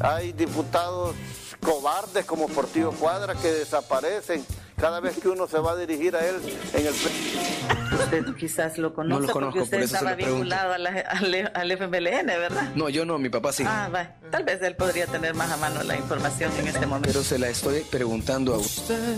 Hay 0.00 0.32
diputados 0.32 1.14
cobardes 1.60 2.24
como 2.24 2.48
Portillo 2.48 2.92
Cuadra 2.92 3.34
que 3.34 3.48
desaparecen 3.48 4.44
cada 4.76 5.00
vez 5.00 5.18
que 5.18 5.28
uno 5.28 5.46
se 5.46 5.58
va 5.58 5.72
a 5.72 5.76
dirigir 5.76 6.14
a 6.16 6.26
él 6.26 6.36
en 6.74 6.86
el 6.86 6.92
Usted 6.92 8.34
quizás 8.36 8.76
lo 8.76 8.92
conoce 8.94 9.20
No 9.20 9.26
lo 9.26 9.32
conozco, 9.32 9.54
porque 9.60 9.62
usted 9.64 9.76
por 9.78 9.84
estaba 9.84 10.10
lo 10.10 10.16
pregunto. 10.16 10.36
vinculado 10.44 10.72
a 10.74 10.78
la- 10.78 10.90
al, 11.00 11.50
al 11.54 11.70
FMLN, 11.72 12.26
¿verdad? 12.26 12.70
No, 12.74 12.88
yo 12.90 13.04
no, 13.06 13.16
mi 13.18 13.30
papá 13.30 13.52
sí. 13.52 13.64
Ah, 13.66 13.88
va. 13.94 14.10
Tal 14.30 14.44
vez 14.44 14.60
él 14.62 14.76
podría 14.76 15.06
tener 15.06 15.34
más 15.34 15.50
a 15.50 15.56
mano 15.56 15.82
la 15.82 15.96
información 15.96 16.52
en 16.58 16.68
este 16.68 16.84
momento. 16.86 17.08
Pero 17.08 17.24
se 17.24 17.38
la 17.38 17.48
estoy 17.48 17.80
preguntando 17.90 18.54
a 18.54 18.58
usted. 18.58 18.98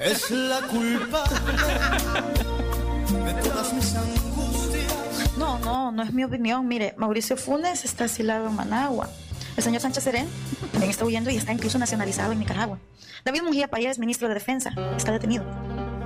Es 0.00 0.30
la 0.30 0.60
culpa 0.62 1.24
de 3.24 3.32
todas 3.42 3.72
mis 3.72 3.94
angustias. 3.94 5.36
No, 5.38 5.58
no, 5.60 5.90
no 5.92 6.02
es 6.02 6.12
mi 6.12 6.24
opinión. 6.24 6.66
Mire, 6.68 6.94
Mauricio 6.98 7.36
Funes 7.36 7.84
está 7.84 8.04
asilado 8.04 8.46
en 8.48 8.54
Managua. 8.56 9.08
El 9.56 9.62
señor 9.62 9.80
Sánchez 9.80 10.04
Serén 10.04 10.28
está 10.82 11.04
huyendo 11.04 11.30
y 11.30 11.36
está 11.36 11.52
incluso 11.52 11.78
nacionalizado 11.78 12.32
en 12.32 12.38
Nicaragua. 12.38 12.78
David 13.24 13.42
Mujía 13.42 13.68
Payés, 13.68 13.98
ministro 13.98 14.28
de 14.28 14.34
Defensa, 14.34 14.72
está 14.96 15.12
detenido. 15.12 15.44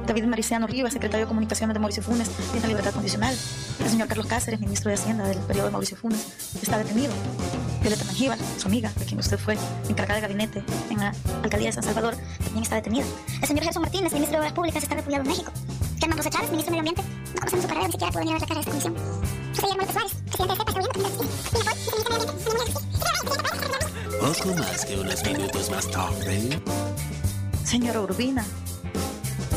David 0.06 0.24
Mariciano 0.24 0.66
Rivas, 0.66 0.92
secretario 0.92 1.26
de 1.26 1.28
Comunicaciones 1.28 1.74
de 1.74 1.80
Mauricio 1.80 2.02
Funes, 2.02 2.30
tiene 2.52 2.68
libertad 2.68 2.92
condicional. 2.92 3.36
El 3.80 3.88
señor 3.88 4.08
Carlos 4.08 4.26
Cáceres, 4.26 4.60
ministro 4.60 4.88
de 4.88 4.94
Hacienda 4.94 5.26
del 5.26 5.38
periodo 5.38 5.66
de 5.66 5.72
Mauricio 5.72 5.96
Funes, 5.96 6.54
está 6.62 6.78
detenido. 6.78 7.12
Violeta 7.80 8.04
Mangíbal, 8.04 8.38
su 8.58 8.68
amiga, 8.68 8.92
de 8.96 9.04
quien 9.04 9.20
usted 9.20 9.38
fue 9.38 9.56
encargada 9.88 10.16
de 10.16 10.22
gabinete 10.22 10.64
en 10.90 10.98
la 10.98 11.12
alcaldía 11.42 11.68
de 11.68 11.72
San 11.72 11.82
Salvador, 11.82 12.16
también 12.38 12.62
está 12.62 12.76
detenida. 12.76 13.04
El 13.40 13.48
señor 13.48 13.64
Gerson 13.64 13.82
Martínez, 13.82 14.12
ministro 14.12 14.38
de 14.38 14.40
Obras 14.40 14.52
Públicas, 14.52 14.82
está 14.82 14.94
refugiado 14.94 15.24
en 15.24 15.30
México. 15.30 15.52
Germán 15.98 16.18
Rosa 16.18 16.30
Chávez, 16.30 16.50
ministro 16.50 16.74
de 16.74 16.82
Medio 16.82 16.90
Ambiente, 16.90 17.02
no 17.34 17.40
conocemos 17.40 17.62
su 17.62 17.68
carrera, 17.68 17.86
ni 17.86 17.92
siquiera 17.92 18.12
pudo 18.12 18.20
venir 18.20 18.34
a 18.34 18.38
declarar 18.38 18.60
esta 18.60 18.70
comisión. 18.70 18.94
José 19.54 19.62
Guillermo 19.62 19.82
López 19.82 20.74
presidente 20.74 20.98
de 20.98 21.28
CEPA, 21.50 21.72
está 21.72 21.96
huyendo 21.96 23.34
de. 23.34 23.39
Poco 24.20 24.54
más 24.54 24.84
que 24.84 24.96
unos 24.96 25.24
minutos 25.24 25.70
más 25.70 25.90
tarde. 25.90 26.60
Señora 27.64 28.02
Urbina, 28.02 28.44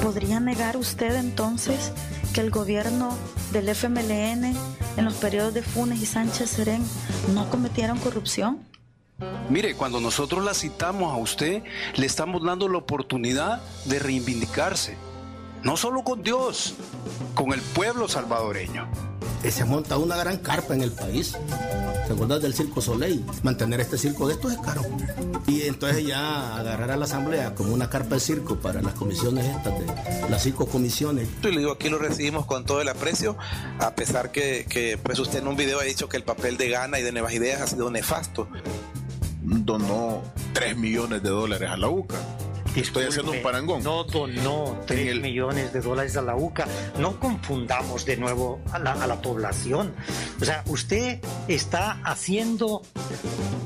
¿podría 0.01 0.39
negar 0.39 0.77
usted 0.77 1.15
entonces 1.15 1.91
que 2.33 2.39
el 2.39 2.49
gobierno 2.49 3.17
del 3.51 3.67
FMLN 3.67 4.55
en 4.95 5.05
los 5.05 5.15
periodos 5.15 5.53
de 5.53 5.63
Funes 5.63 6.01
y 6.01 6.05
Sánchez 6.05 6.49
Serén 6.49 6.81
no 7.33 7.49
cometieron 7.49 7.99
corrupción? 7.99 8.59
Mire, 9.49 9.75
cuando 9.75 9.99
nosotros 9.99 10.43
la 10.45 10.53
citamos 10.53 11.13
a 11.13 11.17
usted, 11.17 11.63
le 11.95 12.05
estamos 12.05 12.41
dando 12.43 12.69
la 12.69 12.77
oportunidad 12.77 13.61
de 13.83 13.99
reivindicarse. 13.99 14.97
No 15.61 15.75
solo 15.75 16.03
con 16.03 16.23
Dios, 16.23 16.75
con 17.35 17.51
el 17.51 17.61
pueblo 17.61 18.07
salvadoreño. 18.07 18.87
Se 19.49 19.65
monta 19.65 19.97
una 19.97 20.15
gran 20.15 20.37
carpa 20.37 20.73
en 20.73 20.81
el 20.81 20.93
país. 20.93 21.37
¿Te 22.07 22.13
acuerdas 22.13 22.41
del 22.41 22.53
Circo 22.53 22.81
Soleil? 22.81 23.23
Mantener 23.43 23.79
este 23.79 23.97
circo 23.97 24.27
de 24.27 24.33
estos 24.33 24.51
es 24.51 24.59
caro. 24.59 24.81
Y 25.47 25.61
entonces 25.63 26.05
ya 26.05 26.57
agarrar 26.57 26.91
a 26.91 26.97
la 26.97 27.05
asamblea 27.05 27.55
como 27.55 27.73
una 27.73 27.89
carpa 27.89 28.15
de 28.15 28.21
circo 28.21 28.59
para 28.59 28.81
las 28.81 28.93
comisiones 28.93 29.45
estas 29.45 29.79
de 29.79 30.29
las 30.29 30.43
cinco 30.43 30.65
comisiones. 30.65 31.29
Y 31.43 31.47
le 31.47 31.59
digo, 31.59 31.71
aquí 31.71 31.89
lo 31.89 31.97
recibimos 31.97 32.45
con 32.45 32.65
todo 32.65 32.81
el 32.81 32.89
aprecio, 32.89 33.37
a 33.79 33.95
pesar 33.95 34.31
que, 34.31 34.65
que 34.67 34.97
pues 35.01 35.17
usted 35.19 35.39
en 35.39 35.47
un 35.47 35.55
video 35.55 35.79
ha 35.79 35.83
dicho 35.83 36.09
que 36.09 36.17
el 36.17 36.23
papel 36.23 36.57
de 36.57 36.69
Gana 36.69 36.99
y 36.99 37.03
de 37.03 37.11
Nuevas 37.13 37.33
Ideas 37.33 37.61
ha 37.61 37.67
sido 37.67 37.89
nefasto. 37.89 38.49
Donó 39.41 40.21
3 40.53 40.77
millones 40.77 41.23
de 41.23 41.29
dólares 41.29 41.69
a 41.69 41.77
la 41.77 41.87
UCA. 41.87 42.17
Estoy 42.75 43.05
haciendo 43.05 43.31
un 43.31 43.41
parangón. 43.41 43.83
No 43.83 44.03
donó 44.03 44.79
3 44.87 45.21
millones 45.21 45.73
de 45.73 45.81
dólares 45.81 46.17
a 46.17 46.21
la 46.21 46.35
UCA. 46.35 46.67
No 46.99 47.19
confundamos 47.19 48.05
de 48.05 48.17
nuevo 48.17 48.61
a 48.71 48.79
la, 48.79 48.93
a 48.93 49.07
la 49.07 49.21
población. 49.21 49.93
O 50.41 50.45
sea, 50.45 50.63
usted 50.67 51.19
está 51.47 51.99
haciendo 52.03 52.81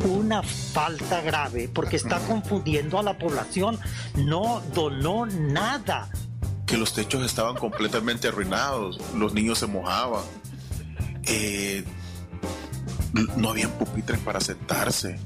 una 0.05 0.43
falta 0.43 1.21
grave 1.21 1.69
porque 1.73 1.95
está 1.95 2.19
confundiendo 2.27 2.99
a 2.99 3.03
la 3.03 3.17
población. 3.17 3.79
No 4.15 4.61
donó 4.73 5.25
nada. 5.25 6.09
Que 6.65 6.77
los 6.77 6.93
techos 6.93 7.25
estaban 7.25 7.55
completamente 7.55 8.27
arruinados, 8.27 8.99
los 9.15 9.33
niños 9.33 9.57
se 9.59 9.67
mojaban, 9.67 10.21
eh, 11.23 11.85
no 13.37 13.49
habían 13.51 13.71
pupitres 13.71 14.19
para 14.19 14.41
sentarse. 14.41 15.17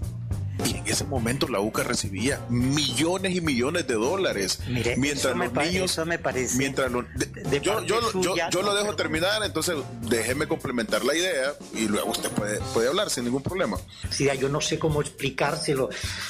Y 0.66 0.78
en 0.78 0.88
ese 0.88 1.04
momento 1.06 1.48
la 1.48 1.60
UCA 1.60 1.84
recibía 1.84 2.40
millones 2.50 3.36
y 3.36 3.42
millones 3.42 3.88
de 3.88 3.94
dólares. 3.96 4.60
Mire, 4.68 4.96
mientras 4.98 5.26
eso 5.28 5.36
me 5.36 5.46
los 5.46 5.54
pa- 5.54 5.64
niños. 5.66 5.92
eso 5.92 6.06
me 6.06 6.20
parece 6.20 6.58
Mientras 6.58 6.92
los- 6.92 7.06
de- 7.16 7.26
de 7.26 7.62
yo, 7.62 7.80
lo 7.82 7.82
dejo 8.74 8.86
pero- 8.86 8.96
terminar, 8.96 9.44
entonces 9.44 9.76
déjeme 10.02 10.48
complementar 10.48 11.04
la 11.04 11.16
idea 11.16 11.54
y 11.74 11.88
luego 11.88 12.12
usted 12.12 12.30
puede, 12.32 12.60
puede 12.74 12.88
hablar 12.88 13.10
sin 13.10 13.24
ningún 13.26 13.44
problema. 13.44 13.78
Sí, 14.10 14.28
yo 14.40 14.50
no 14.50 14.62
sé 14.62 14.78
cómo 14.80 15.02
explicárselo, 15.02 15.90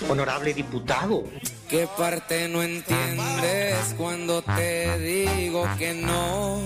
honorable 0.10 0.54
diputado. 0.54 1.24
¿Qué 1.70 1.88
parte 1.98 2.48
no 2.50 2.62
entiendes 2.64 3.96
cuando 3.98 4.42
te 4.42 4.98
digo 5.00 5.68
que 5.78 5.94
no? 5.94 6.60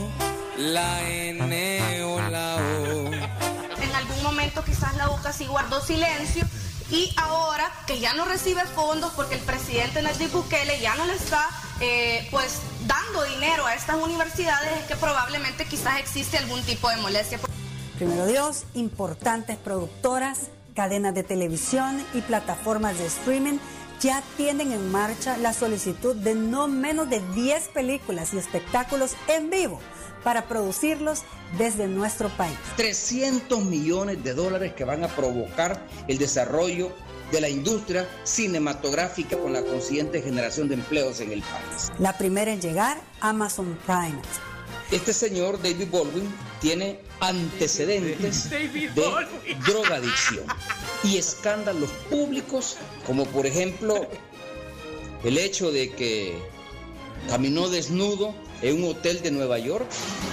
La 0.58 1.08
N 1.10 2.04
o 2.04 2.22
la 2.30 2.56
O. 2.56 3.12
En 3.14 3.96
algún 3.96 4.24
momento 4.24 4.64
quizás 4.64 4.96
la 4.96 5.10
UCA 5.10 5.34
sí 5.34 5.46
guardó 5.46 5.82
silencio 5.82 6.46
y 6.90 7.14
ahora 7.18 7.72
que 7.88 8.00
ya 8.00 8.14
no 8.14 8.26
recibe 8.26 8.64
fondos 8.66 9.12
porque 9.16 9.36
el 9.36 9.42
presidente 9.42 10.02
Nayib 10.02 10.32
Bukele 10.32 10.80
ya 10.80 10.96
no 10.96 11.06
le 11.06 11.16
está 11.16 11.50
eh, 11.82 12.28
pues 12.32 12.60
dando 12.86 13.24
dinero 13.24 13.66
a 13.66 13.74
estas 13.74 13.96
universidades 13.98 14.72
es 14.80 14.86
que 14.86 14.96
probablemente 14.96 15.66
quizás 15.66 16.00
existe 16.00 16.38
algún 16.38 16.62
tipo 16.64 16.90
de 16.90 16.98
molestia. 16.98 17.40
Primero 17.98 18.26
Dios, 18.28 18.64
importantes 18.74 19.58
productoras, 19.58 20.50
cadenas 20.76 21.16
de 21.16 21.24
televisión 21.24 22.06
y 22.14 22.22
plataformas 22.22 22.98
de 22.98 23.08
streaming 23.08 23.58
ya 24.00 24.24
tienen 24.38 24.72
en 24.72 24.92
marcha 24.92 25.38
la 25.38 25.54
solicitud 25.54 26.16
de 26.16 26.36
no 26.36 26.68
menos 26.68 27.10
de 27.10 27.22
10 27.34 27.70
películas 27.70 28.34
y 28.34 28.38
espectáculos 28.38 29.16
en 29.28 29.50
vivo 29.50 29.80
para 30.24 30.48
producirlos 30.48 31.24
desde 31.58 31.88
nuestro 31.88 32.30
país. 32.30 32.58
300 32.78 33.64
millones 33.64 34.24
de 34.24 34.34
dólares 34.34 34.74
que 34.74 34.84
van 34.84 35.04
a 35.04 35.08
provocar 35.08 35.86
el 36.08 36.18
desarrollo 36.18 36.92
de 37.32 37.42
la 37.42 37.50
industria 37.50 38.08
cinematográfica 38.24 39.38
con 39.38 39.54
la 39.54 39.62
consiguiente 39.64 40.22
generación 40.22 40.68
de 40.68 40.76
empleos 40.76 41.20
en 41.20 41.32
el 41.32 41.42
país. 41.42 41.92
La 42.00 42.18
primera 42.18 42.52
en 42.52 42.62
llegar, 42.62 43.00
Amazon 43.22 43.78
Prime. 43.86 44.20
Este 44.92 45.14
señor, 45.14 45.62
David 45.62 45.88
Baldwin, 45.92 46.28
tiene 46.66 47.00
antecedentes 47.20 48.50
de 48.50 48.90
drogadicción 49.68 50.46
y 51.04 51.18
escándalos 51.18 51.92
públicos, 52.10 52.78
como 53.06 53.28
por 53.28 53.46
ejemplo 53.46 54.08
el 55.24 55.38
hecho 55.38 55.72
de 55.72 55.92
que 55.92 56.36
caminó 57.30 57.70
desnudo 57.70 58.34
en 58.64 58.84
un 58.84 58.90
hotel 58.90 59.22
de 59.22 59.30
Nueva 59.30 59.60
York, 59.60 59.86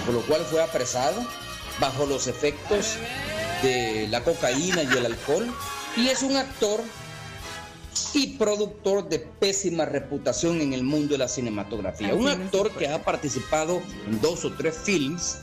por 0.07 0.15
lo 0.15 0.21
cual 0.21 0.41
fue 0.49 0.63
apresado 0.63 1.23
bajo 1.79 2.07
los 2.07 2.25
efectos 2.25 2.95
de 3.61 4.07
la 4.09 4.23
cocaína 4.23 4.81
y 4.81 4.97
el 4.97 5.05
alcohol, 5.05 5.45
y 5.95 6.07
es 6.07 6.23
un 6.23 6.35
actor 6.35 6.81
y 8.15 8.37
productor 8.37 9.07
de 9.07 9.19
pésima 9.19 9.85
reputación 9.85 10.61
en 10.61 10.73
el 10.73 10.83
mundo 10.83 11.13
de 11.13 11.19
la 11.19 11.27
cinematografía. 11.27 12.15
Un 12.15 12.27
actor 12.27 12.71
que 12.71 12.87
ha 12.87 13.03
participado 13.03 13.83
en 14.07 14.19
dos 14.19 14.45
o 14.45 14.51
tres 14.53 14.75
films 14.83 15.37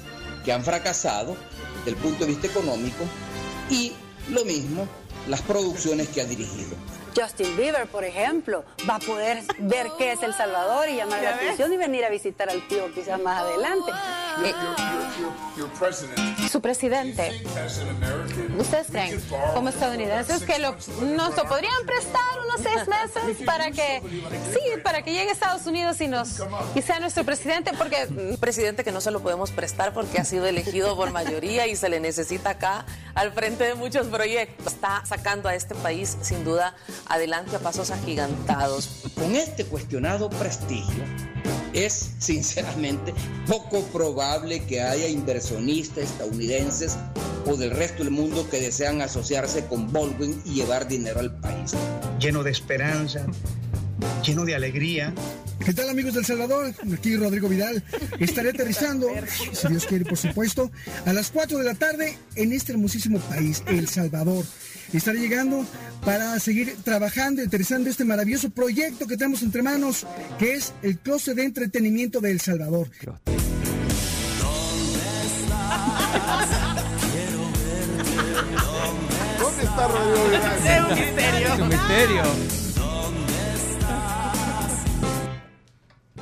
que 0.44 0.52
han 0.52 0.64
fracasado 0.64 1.37
desde 1.78 1.90
el 1.90 1.97
punto 1.97 2.25
de 2.25 2.30
vista 2.32 2.47
económico 2.47 3.04
y 3.70 3.92
lo 4.30 4.44
mismo 4.44 4.88
las 5.28 5.42
producciones 5.42 6.09
que 6.09 6.20
ha 6.20 6.25
dirigido. 6.25 6.76
Justin 7.17 7.57
Bieber, 7.57 7.87
por 7.87 8.05
ejemplo, 8.05 8.64
va 8.88 8.97
a 8.97 8.99
poder 8.99 9.43
ver 9.59 9.88
qué 9.99 10.12
es 10.12 10.23
El 10.23 10.35
Salvador 10.35 10.88
y 10.88 10.97
llamar 10.97 11.23
la 11.23 11.35
atención 11.35 11.73
y 11.73 11.76
venir 11.76 12.05
a 12.05 12.11
visitar 12.11 12.49
al 12.50 12.67
tío 12.69 12.93
quizás 12.95 13.21
más 13.21 13.43
adelante. 13.43 13.90
Eh, 14.45 14.52
Su 16.50 16.61
presidente, 16.61 17.43
¿ustedes 18.59 18.87
creen, 18.88 19.23
como 19.55 19.69
estadounidenses, 19.69 20.43
que 20.43 20.59
lo, 20.59 20.73
nos 21.02 21.37
lo 21.37 21.45
podrían 21.45 21.85
prestar 21.87 22.23
unos 22.47 22.61
seis 22.61 22.88
meses 23.26 23.45
para 23.45 23.71
que, 23.71 24.00
sí, 24.52 24.61
para 24.83 25.02
que 25.02 25.12
llegue 25.12 25.31
a 25.31 25.33
Estados 25.33 25.67
Unidos 25.67 26.00
y 26.00 26.09
nos 26.09 26.43
y 26.75 26.83
sea 26.83 27.00
nuestro 27.00 27.25
presidente? 27.25 27.73
Porque 27.76 28.07
Un 28.11 28.37
presidente 28.38 28.85
que 28.85 28.93
no 28.93 29.00
se 29.00 29.11
lo 29.11 29.21
podemos 29.21 29.50
prestar 29.50 29.93
porque 29.93 30.19
ha 30.19 30.25
sido 30.25 30.47
elegido 30.47 30.97
por 30.97 31.11
mayoría 31.11 31.67
y 31.67 31.76
se 31.76 31.88
le 31.88 32.00
necesita 32.00 32.50
acá 32.50 32.85
al 33.14 33.33
frente 33.33 33.64
de 33.64 33.75
muchos 33.75 34.07
proyectos. 34.07 34.73
Está 34.73 35.02
sacando 35.05 35.49
a 35.49 35.55
este 35.55 35.75
país, 35.75 36.17
sin 36.23 36.45
duda, 36.45 36.75
adelante 37.07 37.57
a 37.57 37.59
pasos 37.59 37.90
agigantados. 37.90 39.11
Con 39.14 39.35
este 39.35 39.64
cuestionado 39.64 40.30
prestigio, 40.30 41.04
es 41.73 42.11
sinceramente 42.19 43.14
poco 43.47 43.83
probable 43.85 44.64
que 44.64 44.83
haya 44.83 45.09
inversionistas 45.09 46.04
estadounidenses 46.04 46.99
o 47.47 47.57
del 47.57 47.71
resto 47.71 48.02
del 48.04 48.12
mundo 48.12 48.49
que 48.50 48.61
desean 48.61 49.00
asociarse 49.00 49.66
con 49.66 49.92
Baldwin 49.92 50.40
y 50.45 50.54
llevar 50.54 50.88
dinero 50.88 51.21
al 51.21 51.35
país. 51.40 51.73
lleno 52.19 52.42
de 52.42 52.50
esperanza, 52.50 53.26
lleno 54.23 54.45
de 54.45 54.54
alegría. 54.54 55.14
¿Qué 55.64 55.75
tal 55.75 55.90
amigos 55.90 56.14
del 56.14 56.25
Salvador? 56.25 56.73
Aquí 56.95 57.17
Rodrigo 57.17 57.49
Vidal. 57.49 57.83
Estaré 58.19 58.50
aterrizando, 58.50 59.09
si 59.52 59.69
Dios 59.69 59.87
quiere 59.87 60.05
por 60.05 60.17
supuesto, 60.17 60.71
a 61.05 61.12
las 61.12 61.31
4 61.31 61.59
de 61.59 61.64
la 61.64 61.75
tarde 61.75 62.17
en 62.35 62.52
este 62.52 62.73
hermosísimo 62.73 63.19
país, 63.21 63.62
El 63.67 63.87
Salvador. 63.88 64.45
Estaré 64.93 65.21
llegando 65.21 65.67
para 66.05 66.38
seguir 66.40 66.76
trabajando 66.83 67.43
y 67.43 67.47
aterrizando 67.47 67.90
este 67.90 68.05
maravilloso 68.05 68.50
proyecto 68.50 69.07
que 69.07 69.17
tenemos 69.17 69.43
entre 69.43 69.62
manos, 69.62 70.07
que 70.38 70.55
es 70.55 70.73
el 70.83 70.99
closet 70.99 71.37
de 71.37 71.45
entretenimiento 71.45 72.21
de 72.21 72.31
El 72.33 72.40
Salvador. 72.40 72.88
¿Dónde 79.38 79.62
está 79.62 79.88
Rodrigo 79.88 80.29
Vidal? 80.29 80.67
Es 80.67 80.81
un 80.81 80.99
misterio. 80.99 81.55
Es 81.55 81.61
un 81.61 81.69
misterio. 81.69 82.60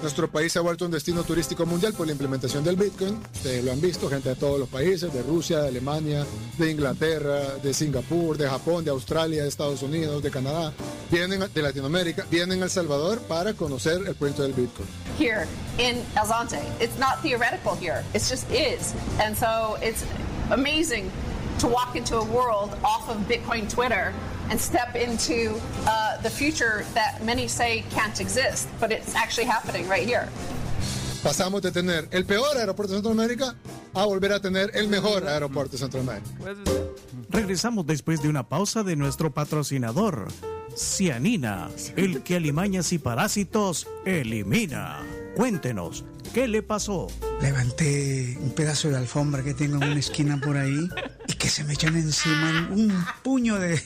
Nuestro 0.09 0.31
país 0.31 0.51
se 0.51 0.59
ha 0.59 0.63
vuelto 0.63 0.87
un 0.87 0.91
destino 0.91 1.23
turístico 1.23 1.67
mundial 1.67 1.93
por 1.93 2.07
la 2.07 2.13
implementación 2.13 2.65
del 2.65 2.77
Bitcoin. 2.77 3.21
Ustedes 3.35 3.63
lo 3.63 3.73
han 3.73 3.81
visto, 3.83 4.09
gente 4.09 4.31
de 4.31 4.37
todos 4.37 4.59
los 4.59 4.67
países, 4.67 5.13
de 5.13 5.23
Rusia, 5.23 5.61
de 5.61 5.69
Alemania, 5.69 6.25
de 6.57 6.71
Inglaterra, 6.71 7.41
de 7.63 7.75
Singapur, 7.75 8.39
de 8.39 8.49
Japón, 8.49 8.87
de 8.87 8.91
Australia, 8.91 9.43
de 9.43 9.51
Estados 9.51 9.83
Unidos, 9.83 10.23
de 10.23 10.31
Canadá, 10.31 10.73
vienen 11.11 11.45
de 11.53 11.63
Latinoamérica, 11.63 12.25
vienen 12.31 12.63
a 12.63 12.65
El 12.65 12.71
Salvador 12.71 13.21
para 13.29 13.53
conocer 13.53 14.01
el 14.07 14.17
cuento 14.17 14.41
del 14.41 14.55
Bitcoin. 14.55 14.89
here 15.19 15.47
in 15.79 16.03
El 16.17 16.25
Zante. 16.25 16.63
It's 16.81 16.99
not 16.99 17.21
theoretical 17.23 17.75
here. 17.75 18.03
It 18.15 18.21
just 18.21 18.51
is. 18.51 18.95
And 19.21 19.37
so 19.37 19.77
it's 19.83 20.07
amazing 20.51 21.13
to 21.59 21.67
walk 21.67 21.97
into 21.97 22.17
a 22.17 22.25
world 22.25 22.75
off 22.83 23.11
of 23.11 23.19
Bitcoin 23.29 23.69
Twitter 23.69 24.15
and 24.51 24.61
step 24.61 24.97
into 24.97 25.55
uh, 25.87 26.17
the 26.23 26.31
future 26.31 26.85
that 26.95 27.23
many 27.25 27.49
say 27.49 27.85
can't 27.91 28.21
exist, 28.21 28.69
but 28.81 28.91
it's 28.91 29.15
actually 29.15 29.47
happening 29.47 29.89
right 29.89 30.07
here. 30.07 30.29
Pasamos 31.23 31.63
de 31.63 31.73
tener 31.73 32.09
el 32.13 32.25
peor 32.25 32.57
aeropuerto 32.57 32.93
de 32.93 33.01
Centroamérica 33.01 33.55
a 33.95 34.05
volver 34.05 34.33
a 34.33 34.41
tener 34.41 34.71
el 34.75 34.89
mejor 34.89 35.27
aeropuerto 35.27 35.73
de 35.73 35.79
Centroamérica. 35.79 36.31
Regresamos 37.29 37.87
después 37.87 38.23
de 38.23 38.29
una 38.29 38.49
pausa 38.49 38.85
de 38.85 38.95
nuestro 38.97 39.33
patrocinador. 39.33 40.29
Cianina, 40.77 41.71
el 41.97 42.23
que 42.23 42.37
alimañas 42.37 42.93
y 42.93 42.99
parásitos 42.99 43.89
elimina. 44.07 45.01
Cuéntenos, 45.35 46.05
¿qué 46.33 46.47
le 46.47 46.63
pasó? 46.63 47.09
Levanté 47.43 48.39
un 48.41 48.51
pedazo 48.51 48.89
de 48.89 48.97
alfombra 48.97 49.43
que 49.43 49.55
tengo 49.55 49.77
en 49.83 49.91
una 49.91 49.99
esquina 49.99 50.41
por 50.41 50.57
ahí 50.57 50.89
que 51.39 51.49
se 51.49 51.65
me 51.65 51.75
echan 51.75 51.97
encima 51.97 52.69
un 52.71 53.05
puño 53.23 53.59
de 53.59 53.81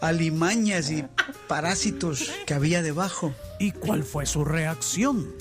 alimañas 0.00 0.90
y 0.90 1.04
parásitos 1.46 2.30
que 2.46 2.54
había 2.54 2.82
debajo. 2.82 3.34
¿Y 3.58 3.72
cuál 3.72 4.04
fue 4.04 4.26
su 4.26 4.44
reacción? 4.44 5.32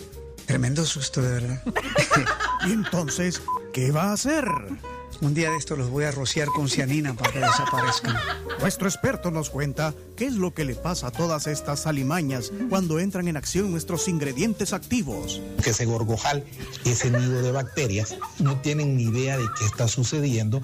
Tremendo 0.46 0.86
susto, 0.86 1.22
de 1.22 1.32
verdad. 1.32 1.64
¿Y 2.68 2.72
entonces 2.72 3.42
qué 3.74 3.92
va 3.92 4.10
a 4.10 4.14
hacer? 4.14 4.46
Un 5.22 5.34
día 5.34 5.50
de 5.50 5.58
esto 5.58 5.76
los 5.76 5.90
voy 5.90 6.04
a 6.06 6.12
rociar 6.12 6.48
con 6.50 6.70
cianina 6.70 7.14
para 7.14 7.32
que 7.32 7.40
desaparezcan. 7.40 8.16
Nuestro 8.60 8.88
experto 8.88 9.32
nos 9.32 9.50
cuenta 9.50 9.94
qué 10.16 10.26
es 10.26 10.34
lo 10.34 10.54
que 10.54 10.66
le 10.66 10.76
pasa 10.76 11.08
a 11.08 11.12
todas 11.12 11.48
estas 11.48 11.88
alimañas 11.88 12.52
cuando 12.70 13.00
entran 13.00 13.28
en 13.28 13.38
acción 13.38 13.72
nuestros 13.72 14.08
ingredientes 14.08 14.74
activos. 14.74 15.42
Que 15.64 15.72
ese 15.72 15.86
gorgojal, 15.86 16.44
ese 16.86 17.10
nido 17.12 17.42
de 17.42 17.52
bacterias, 17.52 18.16
no 18.40 18.60
tienen 18.62 18.98
ni 18.98 19.04
idea 19.04 19.38
de 19.38 19.46
qué 19.58 19.66
está 19.66 19.88
sucediendo. 19.88 20.62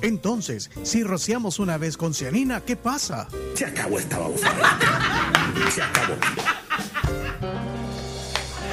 Entonces, 0.00 0.70
si 0.82 1.04
rociamos 1.04 1.58
una 1.58 1.78
vez 1.78 1.96
con 1.96 2.14
cianina, 2.14 2.60
¿qué 2.60 2.76
pasa? 2.76 3.28
Se 3.54 3.66
acabó 3.66 3.98
esta 3.98 4.18
babosa. 4.18 4.52
Se 5.70 5.82
acabó. 5.82 6.14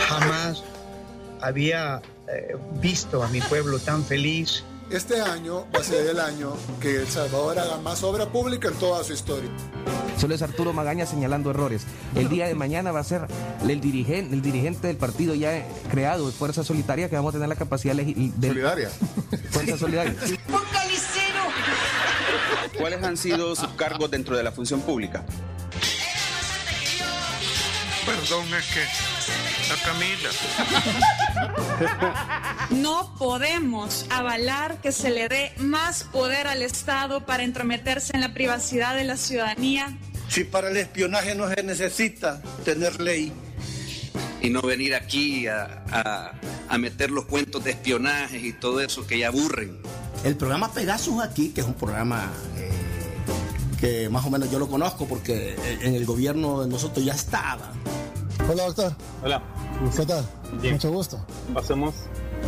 Jamás 0.07 0.63
había 1.41 2.01
eh, 2.27 2.55
visto 2.81 3.23
a 3.23 3.27
mi 3.29 3.41
pueblo 3.41 3.79
tan 3.79 4.03
feliz. 4.03 4.63
Este 4.89 5.21
año 5.21 5.67
va 5.73 5.81
a 5.81 5.83
ser 5.83 6.07
el 6.07 6.19
año 6.19 6.53
que 6.81 6.95
El 6.95 7.07
Salvador 7.07 7.59
haga 7.59 7.77
más 7.77 8.01
obra 8.01 8.25
pública 8.25 8.69
en 8.69 8.73
toda 8.75 9.03
su 9.03 9.13
historia. 9.13 9.49
Solo 10.17 10.33
es 10.33 10.41
Arturo 10.41 10.73
Magaña 10.73 11.05
señalando 11.05 11.51
errores. 11.51 11.83
El 12.15 12.27
día 12.27 12.47
de 12.47 12.55
mañana 12.55 12.91
va 12.91 12.99
a 12.99 13.03
ser 13.03 13.27
el 13.67 13.81
dirigente, 13.81 14.33
el 14.33 14.41
dirigente 14.41 14.87
del 14.87 14.97
partido 14.97 15.35
ya 15.35 15.63
creado, 15.91 16.31
Fuerza 16.31 16.63
Solitaria, 16.63 17.07
que 17.07 17.15
vamos 17.15 17.29
a 17.29 17.37
tener 17.37 17.49
la 17.49 17.55
capacidad 17.55 17.95
de... 17.95 18.47
Solidaria. 18.47 18.89
Fuerza 19.51 19.77
Solidaria. 19.77 20.15
¿Cuáles 22.79 23.03
han 23.03 23.15
sido 23.15 23.55
sus 23.55 23.69
cargos 23.69 24.09
dentro 24.09 24.35
de 24.35 24.43
la 24.43 24.51
función 24.51 24.81
pública? 24.81 25.23
Perdón, 28.07 28.45
es 28.55 28.65
que 28.73 29.08
la 29.69 29.75
Camila. 29.83 30.29
No 32.71 33.15
podemos 33.17 34.05
avalar 34.09 34.81
que 34.81 34.91
se 34.91 35.09
le 35.09 35.29
dé 35.29 35.53
más 35.57 36.03
poder 36.03 36.47
al 36.47 36.61
Estado 36.61 37.25
para 37.25 37.43
entrometerse 37.43 38.11
en 38.13 38.21
la 38.21 38.33
privacidad 38.33 38.95
de 38.95 39.05
la 39.05 39.17
ciudadanía. 39.17 39.97
Si 40.27 40.43
para 40.43 40.69
el 40.69 40.77
espionaje 40.77 41.33
no 41.35 41.49
se 41.49 41.63
necesita 41.63 42.41
tener 42.65 43.01
ley. 43.01 43.31
Y 44.41 44.49
no 44.49 44.61
venir 44.61 44.95
aquí 44.95 45.47
a, 45.47 45.83
a, 45.91 46.31
a 46.69 46.77
meter 46.77 47.11
los 47.11 47.25
cuentos 47.25 47.63
de 47.63 47.71
espionaje 47.71 48.37
y 48.37 48.53
todo 48.53 48.79
eso 48.81 49.05
que 49.07 49.19
ya 49.19 49.27
aburren. 49.27 49.77
El 50.23 50.37
programa 50.37 50.71
Pegasus 50.71 51.21
aquí, 51.21 51.49
que 51.49 51.61
es 51.61 51.67
un 51.67 51.73
programa 51.73 52.31
eh, 52.57 52.69
que 53.79 54.09
más 54.09 54.25
o 54.25 54.29
menos 54.29 54.51
yo 54.51 54.59
lo 54.59 54.67
conozco 54.67 55.07
porque 55.07 55.55
en 55.81 55.95
el 55.95 56.05
gobierno 56.05 56.61
de 56.61 56.67
nosotros 56.69 57.03
ya 57.03 57.13
estaba. 57.13 57.73
Hola, 58.51 58.65
doctor. 58.65 58.95
Hola. 59.23 59.43
¿Qué 59.95 60.05
tal? 60.07 60.25
Bien. 60.59 60.73
Mucho 60.73 60.91
gusto. 60.91 61.23
Pasemos 61.53 61.93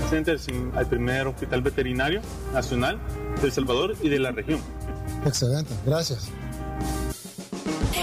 pacientes 0.01 0.47
al 0.73 0.87
primer 0.87 1.27
hospital 1.27 1.61
veterinario 1.61 2.21
nacional 2.51 2.99
de 3.39 3.45
El 3.45 3.53
Salvador 3.53 3.95
y 4.01 4.09
de 4.09 4.17
la 4.17 4.31
región. 4.31 4.59
Excelente, 5.27 5.71
gracias. 5.85 6.29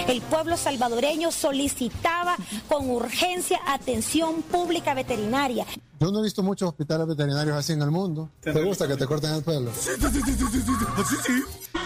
El 0.07 0.21
pueblo 0.21 0.55
salvadoreño 0.55 1.29
solicitaba 1.29 2.37
con 2.69 2.89
urgencia 2.89 3.59
atención 3.67 4.43
pública 4.43 4.93
veterinaria. 4.93 5.65
Yo 5.99 6.09
no 6.09 6.19
he 6.19 6.23
visto 6.23 6.41
muchos 6.41 6.69
hospitales 6.69 7.05
veterinarios 7.05 7.57
así 7.57 7.73
en 7.73 7.81
el 7.81 7.91
mundo. 7.91 8.29
¿Te 8.39 8.63
gusta 8.63 8.87
que 8.87 8.95
te 8.95 9.05
corten 9.05 9.33
el 9.33 9.43
pelo? 9.43 9.71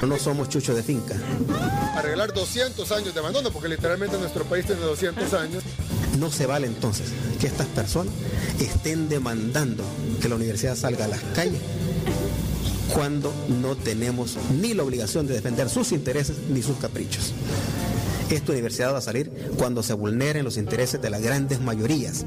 No 0.08 0.18
somos 0.20 0.50
chuchos 0.50 0.76
de 0.76 0.84
finca. 0.84 1.16
Arreglar 1.96 2.34
200 2.34 2.92
años 2.92 3.14
de 3.14 3.20
abandono, 3.20 3.50
porque 3.52 3.70
literalmente 3.70 4.18
nuestro 4.18 4.44
país 4.46 4.66
tiene 4.66 4.82
200 4.82 5.34
años. 5.34 5.64
No 6.20 6.32
se 6.32 6.46
vale 6.46 6.68
entonces 6.68 7.08
que 7.40 7.48
estas 7.48 7.68
personas 7.68 8.14
estén 8.60 9.10
demandando 9.10 9.84
que 10.22 10.30
la 10.30 10.36
universidad 10.36 10.76
salga 10.76 11.06
a 11.06 11.08
las 11.08 11.22
calles 11.36 11.60
cuando 12.94 13.34
no 13.48 13.76
tenemos 13.76 14.38
ni 14.60 14.74
la 14.74 14.84
obligación 14.84 15.26
de 15.26 15.34
defender 15.34 15.70
sus 15.70 15.92
intereses 15.92 16.38
ni 16.50 16.62
sus 16.62 16.78
caprichos. 16.78 17.34
Esta 18.30 18.52
universidad 18.52 18.94
va 18.94 19.00
a 19.00 19.02
salir 19.02 19.32
cuando 19.58 19.84
se 19.84 19.94
vulneren 19.94 20.44
los 20.44 20.58
intereses 20.58 21.02
de 21.02 21.10
las 21.10 21.22
grandes 21.22 21.60
mayorías, 21.60 22.26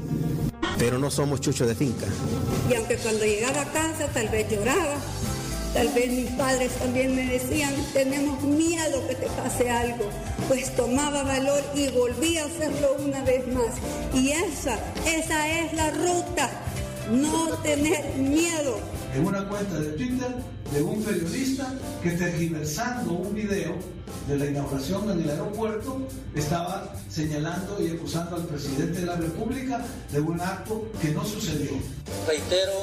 pero 0.77 0.99
no 0.99 1.09
somos 1.09 1.41
chuchos 1.41 1.67
de 1.67 1.75
finca. 1.75 2.05
Y 2.69 2.75
aunque 2.75 2.97
cuando 2.97 3.25
llegaba 3.25 3.61
a 3.61 3.71
casa 3.71 4.07
tal 4.13 4.29
vez 4.29 4.49
lloraba, 4.49 4.97
tal 5.73 5.87
vez 5.89 6.11
mis 6.11 6.29
padres 6.31 6.71
también 6.73 7.15
me 7.15 7.25
decían, 7.25 7.73
tenemos 7.93 8.41
miedo 8.43 9.07
que 9.07 9.15
te 9.15 9.27
pase 9.27 9.69
algo, 9.69 10.09
pues 10.47 10.75
tomaba 10.75 11.23
valor 11.23 11.63
y 11.75 11.87
volvía 11.89 12.43
a 12.43 12.45
hacerlo 12.47 12.95
una 12.99 13.23
vez 13.23 13.47
más. 13.47 13.75
Y 14.13 14.29
esa, 14.29 14.79
esa 15.05 15.59
es 15.59 15.73
la 15.73 15.91
ruta, 15.91 16.49
no 17.11 17.49
tener 17.63 18.15
miedo. 18.15 18.79
En 19.15 19.25
una 19.25 19.47
cuenta 19.47 19.79
de 19.79 19.91
Twitter 19.93 20.35
de 20.73 20.81
un 20.81 21.01
periodista 21.03 21.73
que 22.03 22.11
tergiversando 22.11 23.13
un 23.13 23.33
video 23.33 23.96
de 24.27 24.37
la 24.37 24.45
inauguración 24.45 25.09
en 25.09 25.21
el 25.21 25.29
aeropuerto 25.29 26.01
estaba 26.35 26.93
señalando 27.09 27.77
y 27.81 27.91
acusando 27.91 28.35
al 28.35 28.43
presidente 28.43 28.99
de 29.01 29.05
la 29.05 29.15
República 29.15 29.85
de 30.11 30.19
un 30.19 30.41
acto 30.41 30.91
que 31.01 31.09
no 31.09 31.23
sucedió. 31.23 31.71
Reitero, 32.27 32.73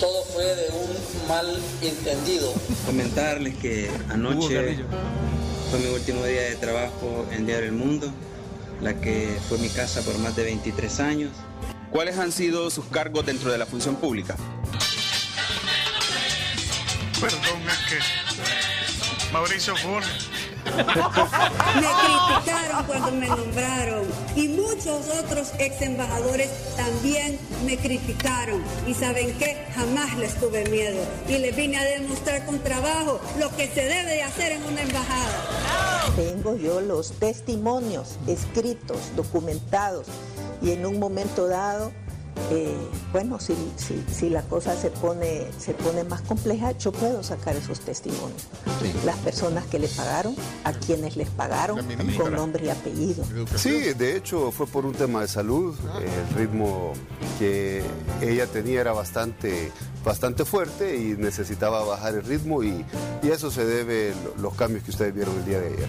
todo 0.00 0.24
fue 0.24 0.44
de 0.44 0.68
un 0.70 1.28
mal 1.28 1.46
entendido. 1.82 2.52
Comentarles 2.86 3.56
que 3.56 3.90
anoche 4.08 4.78
fue 5.70 5.78
mi 5.78 5.86
último 5.94 6.24
día 6.24 6.42
de 6.42 6.56
trabajo 6.56 7.26
en 7.32 7.44
Diario 7.44 7.68
El 7.68 7.74
Mundo, 7.74 8.10
la 8.80 8.94
que 8.98 9.36
fue 9.48 9.58
mi 9.58 9.68
casa 9.68 10.00
por 10.02 10.16
más 10.18 10.34
de 10.36 10.44
23 10.44 11.00
años. 11.00 11.30
¿Cuáles 11.90 12.18
han 12.18 12.32
sido 12.32 12.70
sus 12.70 12.86
cargos 12.86 13.26
dentro 13.26 13.52
de 13.52 13.58
la 13.58 13.66
función 13.66 13.96
pública? 13.96 14.36
Perdón, 17.20 17.40
es 17.66 17.92
que 17.92 19.32
Mauricio 19.32 19.76
Funes. 19.76 20.27
Me 20.64 21.86
criticaron 22.42 22.84
cuando 22.86 23.12
me 23.12 23.28
nombraron 23.28 24.06
y 24.36 24.48
muchos 24.48 25.08
otros 25.08 25.52
ex 25.58 25.82
embajadores 25.82 26.50
también 26.76 27.38
me 27.64 27.76
criticaron. 27.76 28.62
Y 28.86 28.94
saben 28.94 29.36
qué, 29.38 29.66
jamás 29.74 30.16
les 30.18 30.34
tuve 30.34 30.68
miedo 30.70 31.04
y 31.28 31.38
les 31.38 31.54
vine 31.54 31.78
a 31.78 31.84
demostrar 31.84 32.44
con 32.46 32.58
trabajo 32.60 33.20
lo 33.38 33.54
que 33.56 33.68
se 33.68 33.82
debe 33.82 34.10
de 34.10 34.22
hacer 34.22 34.52
en 34.52 34.64
una 34.64 34.82
embajada. 34.82 35.44
Tengo 36.16 36.56
yo 36.56 36.80
los 36.80 37.12
testimonios 37.12 38.18
escritos, 38.26 38.98
documentados 39.16 40.06
y 40.62 40.72
en 40.72 40.86
un 40.86 40.98
momento 40.98 41.46
dado 41.46 41.92
eh, 42.50 42.76
bueno, 43.12 43.38
si, 43.38 43.54
si, 43.76 44.02
si, 44.10 44.30
la 44.30 44.42
cosa 44.42 44.76
se 44.76 44.90
pone, 44.90 45.46
se 45.58 45.74
pone 45.74 46.04
más 46.04 46.22
compleja, 46.22 46.72
yo 46.78 46.92
puedo 46.92 47.22
sacar 47.22 47.56
esos 47.56 47.80
testimonios. 47.80 48.42
Sí. 48.82 48.92
Las 49.04 49.16
personas 49.18 49.66
que 49.66 49.78
le 49.78 49.88
pagaron, 49.88 50.34
a 50.64 50.72
quienes 50.72 51.16
les 51.16 51.28
pagaron, 51.30 51.80
con 52.16 52.34
nombre 52.34 52.66
y 52.66 52.68
apellido. 52.70 53.24
Sí, 53.56 53.92
de 53.94 54.16
hecho 54.16 54.50
fue 54.50 54.66
por 54.66 54.86
un 54.86 54.94
tema 54.94 55.20
de 55.20 55.28
salud. 55.28 55.76
El 56.00 56.34
ritmo 56.36 56.92
que 57.38 57.82
ella 58.20 58.46
tenía 58.46 58.80
era 58.80 58.92
bastante, 58.92 59.70
bastante 60.04 60.44
fuerte 60.44 60.96
y 60.96 61.16
necesitaba 61.16 61.84
bajar 61.84 62.14
el 62.14 62.24
ritmo 62.24 62.62
y, 62.62 62.84
y 63.22 63.28
eso 63.28 63.50
se 63.50 63.64
debe 63.64 64.12
a 64.12 64.40
los 64.40 64.54
cambios 64.54 64.84
que 64.84 64.90
ustedes 64.90 65.14
vieron 65.14 65.36
el 65.36 65.44
día 65.44 65.60
de 65.60 65.68
ayer. 65.68 65.88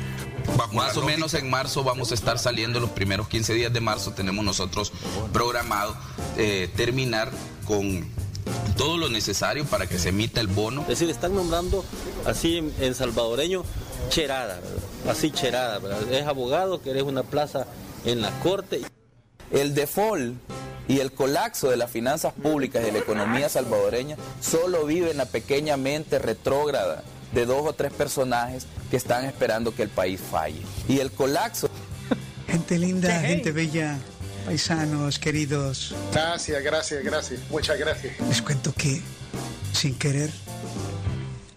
Más 0.73 0.97
o 0.97 1.03
menos 1.03 1.33
en 1.33 1.49
marzo 1.49 1.83
vamos 1.83 2.11
a 2.11 2.15
estar 2.15 2.37
saliendo, 2.37 2.79
los 2.79 2.89
primeros 2.89 3.27
15 3.27 3.53
días 3.53 3.73
de 3.73 3.81
marzo 3.81 4.11
tenemos 4.11 4.43
nosotros 4.43 4.91
programado 5.31 5.95
eh, 6.41 6.69
terminar 6.73 7.29
con 7.67 8.07
todo 8.77 8.97
lo 8.97 9.09
necesario 9.09 9.65
para 9.65 9.87
que 9.87 9.99
se 9.99 10.09
emita 10.09 10.39
el 10.39 10.47
bono. 10.47 10.83
Es 10.83 10.87
decir, 10.87 11.09
están 11.09 11.35
nombrando 11.35 11.83
así 12.25 12.59
en, 12.59 12.73
en 12.79 12.95
salvadoreño 12.95 13.65
cherada, 14.07 14.55
¿verdad? 14.61 15.11
así 15.11 15.31
cherada, 15.31 15.79
¿verdad? 15.79 16.13
es 16.13 16.25
abogado, 16.25 16.81
que 16.81 16.91
eres 16.91 17.03
una 17.03 17.23
plaza 17.23 17.67
en 18.05 18.21
la 18.21 18.31
corte. 18.39 18.81
El 19.51 19.75
default 19.75 20.35
y 20.87 20.99
el 20.99 21.11
colapso 21.11 21.69
de 21.69 21.75
las 21.75 21.91
finanzas 21.91 22.33
públicas 22.33 22.83
y 22.83 22.85
de 22.85 22.93
la 22.93 22.99
economía 22.99 23.49
salvadoreña 23.49 24.15
solo 24.39 24.85
vive 24.85 25.11
en 25.11 25.17
la 25.17 25.25
pequeña 25.25 25.75
mente 25.75 26.19
retrógrada 26.19 27.03
de 27.33 27.45
dos 27.45 27.67
o 27.67 27.73
tres 27.73 27.91
personajes 27.91 28.65
que 28.89 28.95
están 28.95 29.25
esperando 29.25 29.75
que 29.75 29.83
el 29.83 29.89
país 29.89 30.21
falle. 30.21 30.61
Y 30.87 30.99
el 30.99 31.11
colapso... 31.11 31.69
Gente 32.47 32.79
linda, 32.79 33.19
gente 33.19 33.51
bella, 33.51 33.99
paisanos, 34.45 35.19
queridos. 35.19 35.95
Gracias, 36.11 36.63
gracias, 36.63 37.03
gracias. 37.03 37.39
Muchas 37.49 37.79
gracias. 37.79 38.13
Les 38.27 38.41
cuento 38.41 38.73
que, 38.73 39.01
sin 39.73 39.95
querer, 39.95 40.31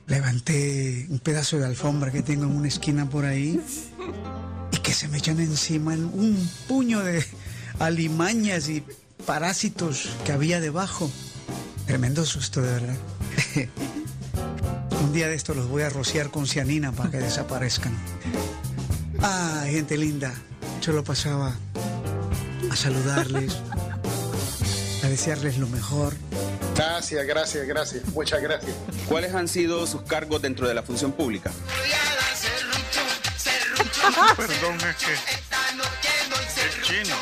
levanté 0.06 1.06
un 1.08 1.18
pedazo 1.18 1.58
de 1.58 1.66
alfombra 1.66 2.10
que 2.10 2.22
tengo 2.22 2.44
en 2.44 2.56
una 2.56 2.68
esquina 2.68 3.08
por 3.08 3.24
ahí 3.24 3.60
y 4.70 4.76
que 4.78 4.92
se 4.92 5.08
me 5.08 5.18
echan 5.18 5.40
encima 5.40 5.92
un 5.92 6.50
puño 6.68 7.00
de 7.00 7.24
alimañas 7.78 8.68
y 8.68 8.84
parásitos 9.26 10.10
que 10.24 10.32
había 10.32 10.60
debajo. 10.60 11.10
Tremendo 11.86 12.24
susto, 12.24 12.60
de 12.62 12.72
verdad. 12.72 12.96
un 15.02 15.12
día 15.12 15.28
de 15.28 15.34
esto 15.34 15.54
los 15.54 15.68
voy 15.68 15.82
a 15.82 15.88
rociar 15.88 16.30
con 16.30 16.46
cianina 16.46 16.92
para 16.92 17.10
que 17.10 17.18
desaparezcan. 17.18 17.92
Ah, 19.20 19.64
gente 19.66 19.96
linda. 19.96 20.32
Yo 20.80 20.92
lo 20.92 21.04
pasaba 21.04 21.54
a 22.72 22.76
saludarles, 22.76 23.52
a 25.04 25.08
desearles 25.08 25.58
lo 25.58 25.68
mejor. 25.68 26.14
Gracias, 26.74 27.26
gracias, 27.26 27.66
gracias. 27.66 28.06
Muchas 28.08 28.40
gracias. 28.40 28.74
¿Cuáles 29.06 29.34
han 29.34 29.46
sido 29.46 29.86
sus 29.86 30.00
cargos 30.02 30.40
dentro 30.40 30.66
de 30.66 30.72
la 30.72 30.82
función 30.82 31.12
pública? 31.12 31.52
Perdón, 34.36 34.78
es 34.88 34.96
que 34.96 35.12
el 36.62 36.82
chino. 36.82 37.14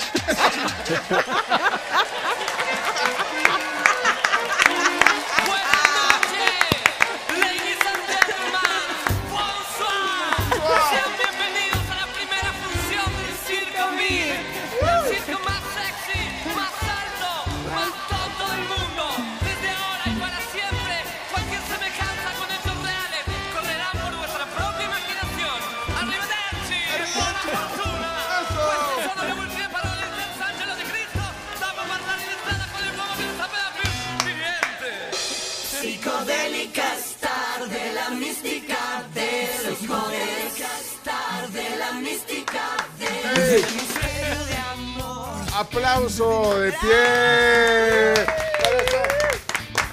Aplauso 45.55 46.59
de 46.61 46.73
pie 46.73 48.15
para 48.63 48.77
esta, 48.79 49.03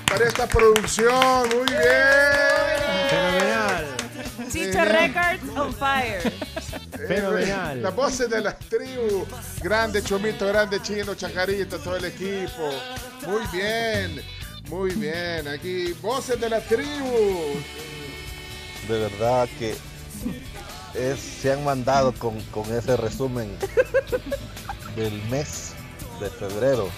para 0.05 0.25
esta 0.25 0.47
producción. 0.47 1.49
Muy 1.49 1.65
bien. 1.65 1.81
Fenomenal. 3.09 3.85
Chicho 4.51 4.85
Records 4.85 5.57
on 5.57 5.73
fire. 5.73 6.31
Fenomenal. 7.07 7.81
Las 7.81 7.95
voces 7.95 8.29
de 8.29 8.41
las 8.41 8.59
tribus. 8.59 9.27
Grande 9.61 10.03
Chomito, 10.03 10.47
grande 10.47 10.81
Chino, 10.81 11.15
Chacarita, 11.15 11.77
todo 11.79 11.97
el 11.97 12.05
equipo. 12.05 12.69
Muy 13.25 13.45
bien. 13.51 14.21
Muy 14.69 14.91
bien. 14.91 15.47
Aquí, 15.47 15.93
voces 16.01 16.39
de 16.39 16.49
la 16.49 16.61
tribu. 16.61 17.59
De 18.87 18.99
verdad 18.99 19.49
que 19.59 19.75
es- 20.93 21.19
se 21.19 21.51
han 21.53 21.63
mandado 21.63 22.13
con, 22.13 22.39
con 22.51 22.65
ese 22.75 22.97
resumen 22.97 23.49
del 24.95 25.13
mes 25.29 25.73
de 26.19 26.29
febrero. 26.29 26.89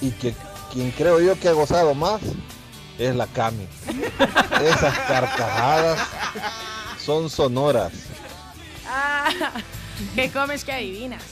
Y 0.00 0.10
que 0.12 0.34
quien 0.72 0.90
creo 0.92 1.20
yo 1.20 1.38
que 1.38 1.48
ha 1.48 1.52
gozado 1.52 1.94
más 1.94 2.20
es 2.98 3.14
la 3.14 3.26
Cami. 3.26 3.66
Esas 4.64 4.98
carcajadas 5.00 5.98
son 7.04 7.28
sonoras. 7.30 7.92
Ah, 8.88 9.28
¿Qué 10.14 10.30
comes 10.30 10.64
que 10.64 10.72
adivinas? 10.72 11.22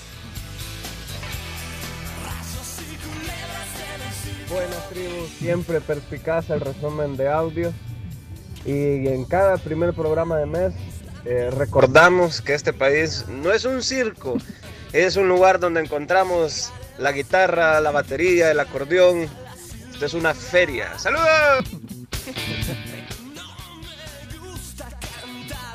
Buenas 4.48 4.88
tribus, 4.88 5.28
siempre 5.38 5.80
perspicaz 5.80 6.48
el 6.50 6.60
resumen 6.60 7.16
de 7.18 7.28
audio 7.28 7.72
y 8.64 9.06
en 9.08 9.24
cada 9.26 9.58
primer 9.58 9.92
programa 9.92 10.38
de 10.38 10.46
mes 10.46 10.74
eh, 11.28 11.50
recordamos 11.50 12.40
que 12.40 12.54
este 12.54 12.72
país 12.72 13.26
no 13.28 13.52
es 13.52 13.66
un 13.66 13.82
circo, 13.82 14.38
es 14.94 15.16
un 15.16 15.28
lugar 15.28 15.60
donde 15.60 15.80
encontramos 15.80 16.70
la 16.98 17.12
guitarra, 17.12 17.80
la 17.80 17.90
batería, 17.90 18.50
el 18.50 18.58
acordeón. 18.60 19.28
Esto 19.92 20.06
es 20.06 20.14
una 20.14 20.32
feria. 20.32 20.98
¡Saludos! 20.98 21.28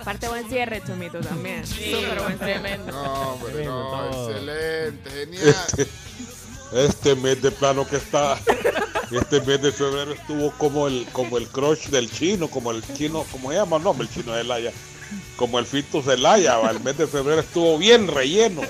Aparte 0.01 0.27
buen 0.27 0.49
cierre, 0.49 0.81
Chomito, 0.85 1.19
también. 1.19 1.65
Súper 1.67 2.19
buen 2.21 2.37
tremendo. 2.39 2.91
No, 2.91 3.37
pero 3.39 3.53
Tremendo 3.53 3.91
no, 3.91 4.09
todo. 4.09 4.29
excelente, 4.31 5.09
genial. 5.11 5.47
Este, 5.47 5.87
este 6.73 7.15
mes 7.15 7.41
de 7.43 7.51
plano 7.51 7.87
que 7.87 7.97
está, 7.97 8.39
este 9.11 9.39
mes 9.41 9.61
de 9.61 9.71
febrero 9.71 10.13
estuvo 10.13 10.51
como 10.53 10.87
el, 10.87 11.05
como 11.13 11.37
el 11.37 11.47
crush 11.47 11.89
del 11.89 12.11
chino, 12.11 12.49
como 12.49 12.71
el 12.71 12.83
chino, 12.95 13.23
¿cómo 13.31 13.51
se 13.51 13.57
llama? 13.57 13.77
No, 13.77 13.95
el 13.99 14.09
chino 14.09 14.33
de 14.33 14.43
Laya. 14.43 14.71
Como 15.36 15.60
el 15.60 15.65
Fitus 15.65 16.06
de 16.06 16.17
Laya, 16.17 16.58
va, 16.58 16.71
el 16.71 16.80
mes 16.80 16.97
de 16.97 17.08
febrero 17.08 17.41
estuvo 17.41 17.78
bien 17.78 18.08
relleno. 18.08 18.62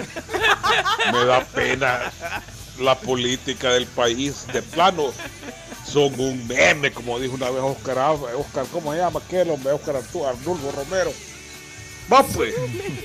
Me 1.11 1.25
da 1.25 1.43
pena 1.45 2.11
la 2.79 2.97
política 2.97 3.71
del 3.71 3.85
país, 3.87 4.47
de 4.51 4.61
plano. 4.61 5.11
Son 5.85 6.19
un 6.19 6.47
meme, 6.47 6.91
como 6.91 7.19
dijo 7.19 7.35
una 7.35 7.49
vez 7.49 7.61
Oscar, 7.61 7.97
Oscar 8.37 8.65
¿cómo 8.71 8.93
se 8.93 8.99
llama 8.99 9.19
aquel 9.23 9.49
hombre? 9.49 9.73
Oscar 9.73 9.97
Arturo, 9.97 10.29
Arnulfo 10.29 10.71
Romero. 10.71 11.11
Va 12.11 12.23
pues. 12.23 12.55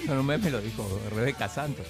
No, 0.06 0.14
no 0.14 0.22
me, 0.22 0.38
me 0.38 0.50
lo 0.50 0.60
dijo 0.60 1.00
Rebeca 1.14 1.48
Santos. 1.48 1.86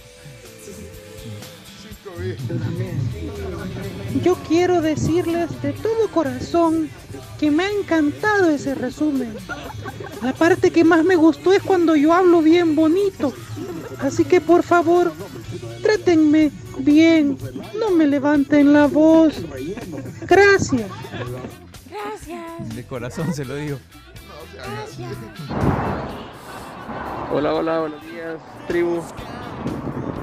Yo 4.23 4.37
quiero 4.49 4.81
decirles 4.81 5.62
de 5.62 5.73
todo 5.73 6.09
corazón 6.12 6.88
que 7.38 7.51
me 7.51 7.64
ha 7.64 7.71
encantado 7.71 8.51
ese 8.51 8.75
resumen. 8.75 9.35
La 10.23 10.33
parte 10.33 10.71
que 10.71 10.85
más 10.85 11.05
me 11.05 11.16
gustó 11.16 11.53
es 11.53 11.62
cuando 11.62 11.94
yo 11.94 12.12
hablo 12.12 12.42
bien 12.42 12.75
bonito. 12.75 13.33
Así 14.01 14.25
que 14.25 14.40
por 14.40 14.62
favor, 14.62 15.12
trátenme 15.83 16.51
bien. 16.79 17.38
No 17.79 17.90
me 17.90 18.07
levanten 18.07 18.73
la 18.73 18.87
voz. 18.87 19.35
Gracias. 20.23 20.90
Gracias. 21.90 22.75
De 22.75 22.85
corazón 22.85 23.33
se 23.35 23.44
lo 23.44 23.57
digo. 23.57 23.79
Hola, 27.33 27.55
hola, 27.55 27.81
buenos 27.81 28.03
días, 28.03 28.37
tribu. 28.66 29.03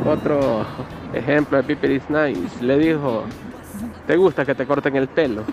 Otro 0.06 0.66
ejemplo 1.14 1.58
de 1.58 1.64
Pipiris 1.64 2.04
Nice. 2.10 2.64
Le 2.64 2.78
dijo, 2.78 3.24
¿te 4.08 4.16
gusta 4.16 4.46
que 4.46 4.56
te 4.56 4.66
corten 4.66 4.96
el 4.96 5.08
pelo? 5.08 5.44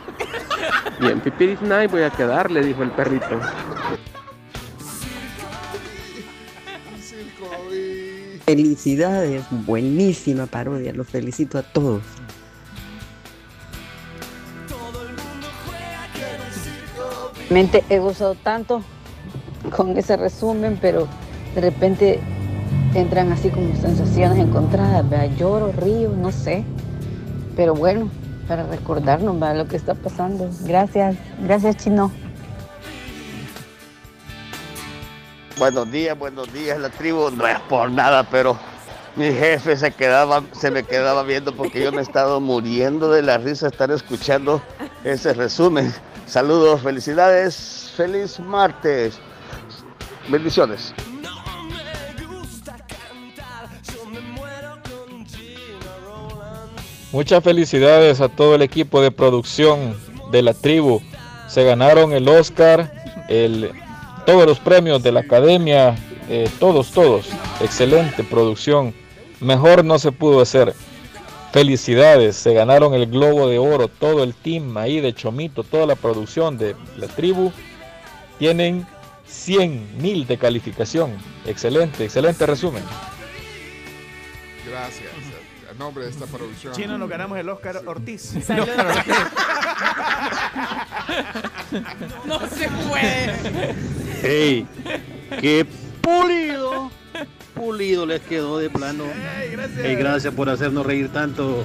Y 1.01 1.07
en 1.07 1.21
Pipiris 1.21 1.61
Nice 1.63 1.89
voy 1.89 2.03
a 2.03 2.11
quedar, 2.11 2.51
le 2.51 2.65
dijo 2.65 2.83
el 2.83 2.91
perrito. 2.91 3.41
Felicidades, 8.45 9.45
buenísima 9.51 10.47
parodia, 10.47 10.93
los 10.93 11.09
felicito 11.09 11.59
a 11.59 11.63
todos. 11.63 12.03
Realmente 17.53 17.85
he 17.91 17.99
gozado 17.99 18.35
tanto 18.35 18.83
con 19.77 19.97
ese 19.99 20.17
resumen, 20.17 20.79
pero 20.81 21.07
de 21.55 21.61
repente 21.61 22.19
entran 22.95 23.31
así 23.31 23.51
como 23.51 23.75
sensaciones 23.77 24.39
encontradas, 24.39 25.09
¿verdad? 25.09 25.37
lloro, 25.37 25.71
río, 25.73 26.11
no 26.17 26.33
sé. 26.33 26.65
Pero 27.55 27.75
bueno, 27.75 28.09
para 28.47 28.65
recordarnos 28.65 29.37
lo 29.57 29.69
que 29.69 29.77
está 29.77 29.95
pasando. 29.95 30.51
Gracias, 30.63 31.17
gracias 31.41 31.77
Chino. 31.77 32.11
Buenos 35.59 35.91
días, 35.91 36.19
buenos 36.19 36.53
días, 36.53 36.79
la 36.79 36.89
tribu. 36.89 37.31
No 37.31 37.47
es 37.47 37.61
por 37.61 37.91
nada, 37.91 38.25
pero 38.25 38.59
mi 39.17 39.27
jefe 39.27 39.77
se 39.77 39.93
quedaba, 39.93 40.43
se 40.53 40.71
me 40.71 40.83
quedaba 40.83 41.23
viendo 41.23 41.55
porque 41.55 41.83
yo 41.83 41.93
me 41.93 41.99
he 41.99 42.03
estado 42.03 42.41
muriendo 42.41 43.11
de 43.11 43.23
la 43.23 43.39
risa 43.39 43.69
estar 43.69 43.91
escuchando 43.91 44.63
ese 45.05 45.35
resumen. 45.35 45.93
Saludos, 46.27 46.81
felicidades, 46.81 47.93
feliz 47.97 48.41
martes. 48.41 49.19
Bendiciones. 50.29 50.95
Muchas 57.13 57.45
felicidades 57.45 58.23
a 58.23 58.31
todo 58.31 58.55
el 58.55 58.63
equipo 58.63 59.03
de 59.03 59.11
producción 59.11 59.95
de 60.31 60.41
la 60.41 60.55
tribu. 60.55 61.03
Se 61.47 61.63
ganaron 61.63 62.15
el 62.15 62.27
Oscar, 62.27 62.91
todos 64.25 64.47
los 64.47 64.59
premios 64.59 65.03
de 65.03 65.13
la 65.13 65.21
academia, 65.21 65.95
eh, 66.31 66.49
todos, 66.59 66.91
todos. 66.91 67.29
Excelente 67.61 68.25
producción. 68.25 68.95
Mejor 69.41 69.85
no 69.85 69.99
se 69.99 70.11
pudo 70.11 70.41
hacer. 70.41 70.75
Felicidades, 71.53 72.37
se 72.37 72.55
ganaron 72.55 72.95
el 72.95 73.07
Globo 73.07 73.47
de 73.47 73.59
Oro, 73.59 73.89
todo 73.89 74.23
el 74.23 74.33
team 74.33 74.75
ahí 74.79 75.01
de 75.03 75.13
Chomito, 75.13 75.65
toda 75.65 75.85
la 75.85 75.97
producción 75.97 76.57
de 76.57 76.75
la 76.97 77.09
tribu. 77.09 77.53
Tienen 78.39 78.87
100 79.27 79.99
mil 80.01 80.27
de 80.27 80.39
calificación. 80.39 81.13
Excelente, 81.45 82.05
excelente 82.05 82.47
resumen. 82.47 82.83
Gracias. 84.67 85.11
Nombre 85.83 86.05
de 86.05 86.11
esta 86.11 86.27
producción. 86.27 86.73
Chino, 86.75 86.97
nos 86.97 87.09
ganamos 87.09 87.37
el 87.37 87.49
Oscar 87.49 87.83
Ortiz. 87.87 88.35
No 92.25 92.39
se 92.49 92.69
puede. 92.69 93.75
¡Ey! 94.23 94.67
¡Qué 95.41 95.67
pulido! 96.01 96.93
Pulido 97.55 98.07
les 98.07 98.21
quedó 98.21 98.59
de 98.59 98.71
plano. 98.71 99.05
gracias. 99.51 99.85
Ey, 99.85 99.97
gracias 99.97 100.33
por 100.33 100.49
hacernos 100.49 100.87
reír 100.87 101.13
tanto. 101.13 101.65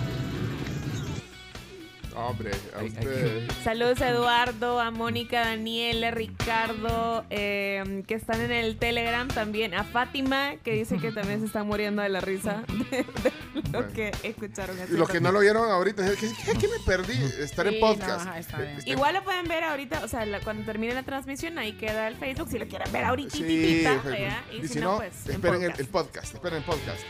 Hombre, 2.16 2.50
a 2.76 2.84
usted. 2.84 3.48
Saludos 3.64 4.02
a 4.02 4.10
Eduardo, 4.10 4.80
a 4.80 4.90
Mónica, 4.90 5.42
Daniela, 5.42 6.10
Ricardo, 6.10 7.24
eh, 7.30 8.04
que 8.08 8.16
están 8.16 8.42
en 8.42 8.52
el 8.52 8.78
Telegram 8.78 9.28
también. 9.28 9.76
A 9.76 9.84
Fátima, 9.84 10.56
que 10.64 10.74
dice 10.74 10.98
que 10.98 11.12
también 11.12 11.42
se 11.42 11.46
está 11.46 11.64
muriendo 11.64 12.02
de 12.02 12.10
la 12.10 12.20
risa 12.20 12.64
de, 12.90 12.98
de 13.24 13.32
lo 13.72 13.88
que 13.90 14.12
escucharon. 14.24 14.78
Y 14.92 14.94
los 14.98 15.10
que 15.10 15.20
no 15.22 15.32
lo 15.32 15.40
vieron 15.40 15.70
ahorita, 15.70 16.04
¿qué, 16.16 16.32
qué- 16.46 16.54
qué 16.58 16.68
me 16.68 16.80
perdí? 16.86 17.14
Estar 17.40 17.68
en 17.68 17.74
Sí, 17.76 17.80
podcast. 17.80 18.26
no, 18.26 18.30
ajá, 18.32 18.40
está 18.40 18.58
bien. 18.58 18.78
Este- 18.78 18.90
Igual 18.92 19.16
lo 19.16 19.24
pueden 19.24 19.48
ver 19.48 19.64
ahorita, 19.64 20.02
o 20.04 20.08
sea, 20.08 20.26
la- 20.26 20.40
cuando 20.42 20.64
termine 20.66 20.94
la 20.94 21.04
transmisión, 21.04 21.58
ahí 21.58 21.74
queda 21.74 22.08
el 22.08 22.16
Facebook. 22.16 22.50
Si 22.50 22.58
lo 22.60 22.68
quieren 22.68 22.92
ver 22.92 23.04
ahorita, 23.06 23.36
Sí, 23.38 23.44
y, 23.44 24.58
y 24.58 24.62
si 24.62 24.68
si 24.68 24.80
no, 24.80 24.92
no, 24.94 24.98
pues. 24.98 25.26
en 25.26 25.32
esperen 25.34 25.64
el, 25.64 25.70
podcast. 25.72 25.80
el 25.80 25.88
podcast. 25.88 26.34
Esperen 26.36 26.58
el 26.58 26.64
podcast. 26.64 27.04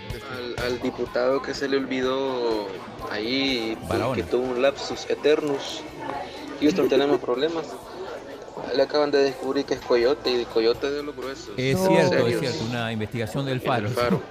Al, 0.57 0.65
al 0.65 0.81
diputado 0.81 1.41
que 1.41 1.53
se 1.53 1.67
le 1.67 1.77
olvidó 1.77 2.67
ahí 3.11 3.77
que 4.15 4.23
tuvo 4.23 4.43
un 4.47 4.61
lapsus 4.61 5.09
eternus. 5.09 5.81
Houston 6.61 6.89
tenemos 6.89 7.19
problemas. 7.19 7.65
Le 8.75 8.81
acaban 8.81 9.11
de 9.11 9.19
descubrir 9.19 9.65
que 9.65 9.75
es 9.75 9.79
coyote 9.81 10.31
y 10.31 10.37
de 10.37 10.45
coyote 10.45 10.89
de 10.89 11.03
los 11.03 11.15
gruesos. 11.15 11.51
Es 11.57 11.77
No. 11.77 11.87
cierto, 11.87 12.27
es 12.27 12.39
cierto. 12.39 12.63
Una 12.65 12.91
investigación 12.91 13.45
del 13.45 13.57
En 13.59 13.61
Faro. 13.61 13.87
el 13.87 13.93
Faro. 13.93 14.23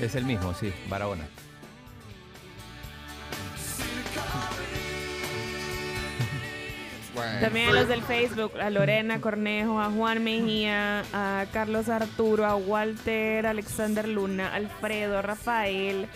Es 0.00 0.14
el 0.14 0.24
mismo, 0.24 0.54
sí, 0.54 0.72
Barahona. 0.88 1.26
También 7.40 7.68
a 7.68 7.72
los 7.72 7.88
del 7.88 8.02
Facebook, 8.02 8.58
a 8.60 8.70
Lorena 8.70 9.20
Cornejo, 9.20 9.80
a 9.80 9.90
Juan 9.90 10.24
Mejía, 10.24 11.04
a 11.12 11.46
Carlos 11.52 11.88
Arturo, 11.88 12.44
a 12.44 12.56
Walter, 12.56 13.46
Alexander 13.46 14.08
Luna, 14.08 14.52
Alfredo, 14.52 15.22
Rafael, 15.22 16.08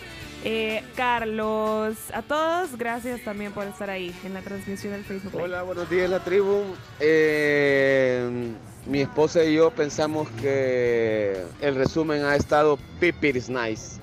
eh, 0.44 0.82
Carlos, 0.96 1.96
a 2.12 2.22
todos, 2.22 2.76
gracias 2.76 3.22
también 3.22 3.52
por 3.52 3.66
estar 3.66 3.90
ahí 3.90 4.14
en 4.24 4.34
la 4.34 4.40
transmisión 4.40 4.92
del 4.92 5.04
Facebook. 5.04 5.40
Hola, 5.40 5.62
buenos 5.62 5.88
días 5.88 6.10
la 6.10 6.20
tribu. 6.20 6.64
Eh, 6.98 8.52
mi 8.88 9.00
esposa 9.02 9.44
y 9.44 9.54
yo 9.54 9.70
pensamos 9.70 10.28
que 10.40 11.44
el 11.60 11.74
resumen 11.74 12.24
ha 12.24 12.34
estado 12.36 12.78
pipiris 13.00 13.48
nice. 13.48 14.00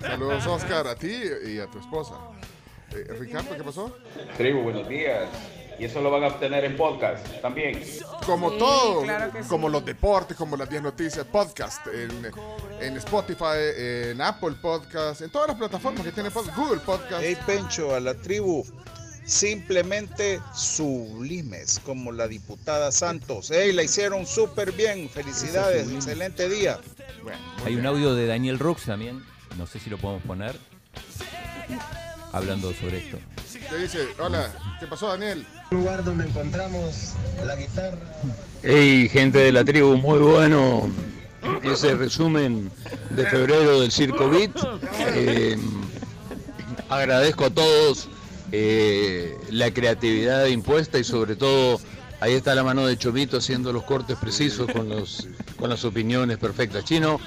Saludos, 0.00 0.46
Oscar, 0.46 0.86
a 0.86 0.94
ti 0.96 1.12
y 1.46 1.58
a 1.58 1.66
tu 1.66 1.78
esposa. 1.78 2.14
Eh, 2.92 3.06
Ricardo, 3.20 3.54
¿qué 3.56 3.62
pasó? 3.62 3.94
Tribu, 4.36 4.62
buenos 4.62 4.88
días. 4.88 5.28
Y 5.78 5.84
eso 5.84 6.00
lo 6.00 6.10
van 6.10 6.24
a 6.24 6.28
obtener 6.28 6.64
en 6.64 6.74
podcast 6.74 7.26
también. 7.42 7.78
Como 8.24 8.50
Sí, 8.52 8.58
todo, 8.58 9.02
claro 9.02 9.30
que 9.30 9.40
como 9.40 9.66
sí. 9.68 9.72
los 9.74 9.84
deportes, 9.84 10.34
como 10.34 10.56
las 10.56 10.70
10 10.70 10.82
noticias, 10.82 11.26
podcast, 11.26 11.86
en, 11.88 12.32
en 12.80 12.96
Spotify, 12.96 13.74
en 13.76 14.20
Apple 14.22 14.54
Podcast, 14.62 15.20
en 15.20 15.28
todas 15.30 15.48
las 15.48 15.58
plataformas 15.58 16.02
que 16.02 16.12
tiene 16.12 16.30
podcast, 16.30 16.56
Google 16.56 16.80
Podcast. 16.80 17.20
Hey 17.22 17.36
Pencho, 17.44 17.94
a 17.94 18.00
la 18.00 18.14
tribu, 18.14 18.64
simplemente 19.26 20.40
sublimes, 20.54 21.80
como 21.84 22.12
la 22.12 22.28
diputada 22.28 22.90
Santos. 22.92 23.50
Hey, 23.50 23.72
la 23.72 23.82
hicieron 23.82 24.26
súper 24.26 24.72
bien, 24.72 25.10
felicidades, 25.10 25.90
excelente 25.90 26.48
día. 26.48 26.78
Hay 27.64 27.76
un 27.76 27.84
audio 27.84 28.14
de 28.14 28.26
Daniel 28.26 28.58
Rux 28.58 28.84
también, 28.84 29.22
no 29.58 29.66
sé 29.66 29.78
si 29.80 29.90
lo 29.90 29.98
podemos 29.98 30.22
poner, 30.22 30.56
hablando 32.32 32.72
sobre 32.72 32.98
esto. 32.98 33.18
Te 33.68 33.78
dice, 33.78 34.06
hola, 34.18 34.52
¿qué 34.78 34.86
pasó, 34.86 35.08
Daniel? 35.08 35.44
lugar 35.70 36.04
donde 36.04 36.26
encontramos 36.26 37.14
la 37.44 37.56
guitarra. 37.56 37.98
Hey, 38.62 39.08
gente 39.08 39.38
de 39.38 39.52
la 39.52 39.64
tribu, 39.64 39.96
muy 39.96 40.18
bueno 40.18 40.88
ese 41.62 41.94
resumen 41.94 42.70
de 43.10 43.26
febrero 43.26 43.80
del 43.80 43.90
Circo 43.90 44.28
Beat. 44.28 44.52
Eh, 45.14 45.56
agradezco 46.88 47.46
a 47.46 47.50
todos 47.50 48.08
eh, 48.52 49.36
la 49.50 49.72
creatividad 49.72 50.46
impuesta 50.46 50.98
y 50.98 51.04
sobre 51.04 51.36
todo 51.36 51.80
ahí 52.20 52.34
está 52.34 52.54
la 52.54 52.62
mano 52.62 52.86
de 52.86 52.96
Chomito 52.96 53.38
haciendo 53.38 53.72
los 53.72 53.84
cortes 53.84 54.16
precisos 54.16 54.70
con, 54.70 54.88
los, 54.88 55.28
con 55.56 55.70
las 55.70 55.84
opiniones 55.84 56.38
perfectas. 56.38 56.84
Chino, 56.84 57.20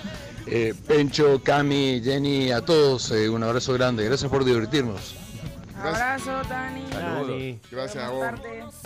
eh, 0.47 0.73
Pencho, 0.87 1.41
Cami, 1.43 2.01
Jenny, 2.03 2.51
a 2.51 2.61
todos 2.61 3.11
eh, 3.11 3.29
un 3.29 3.43
abrazo 3.43 3.73
grande. 3.73 4.05
Gracias 4.05 4.29
por 4.29 4.43
divertirnos. 4.45 5.15
Abrazo, 5.77 6.41
Dani. 6.49 6.83
Saludos. 6.91 7.57
Gracias 7.71 8.03
a 8.03 8.09
vos. 8.09 8.25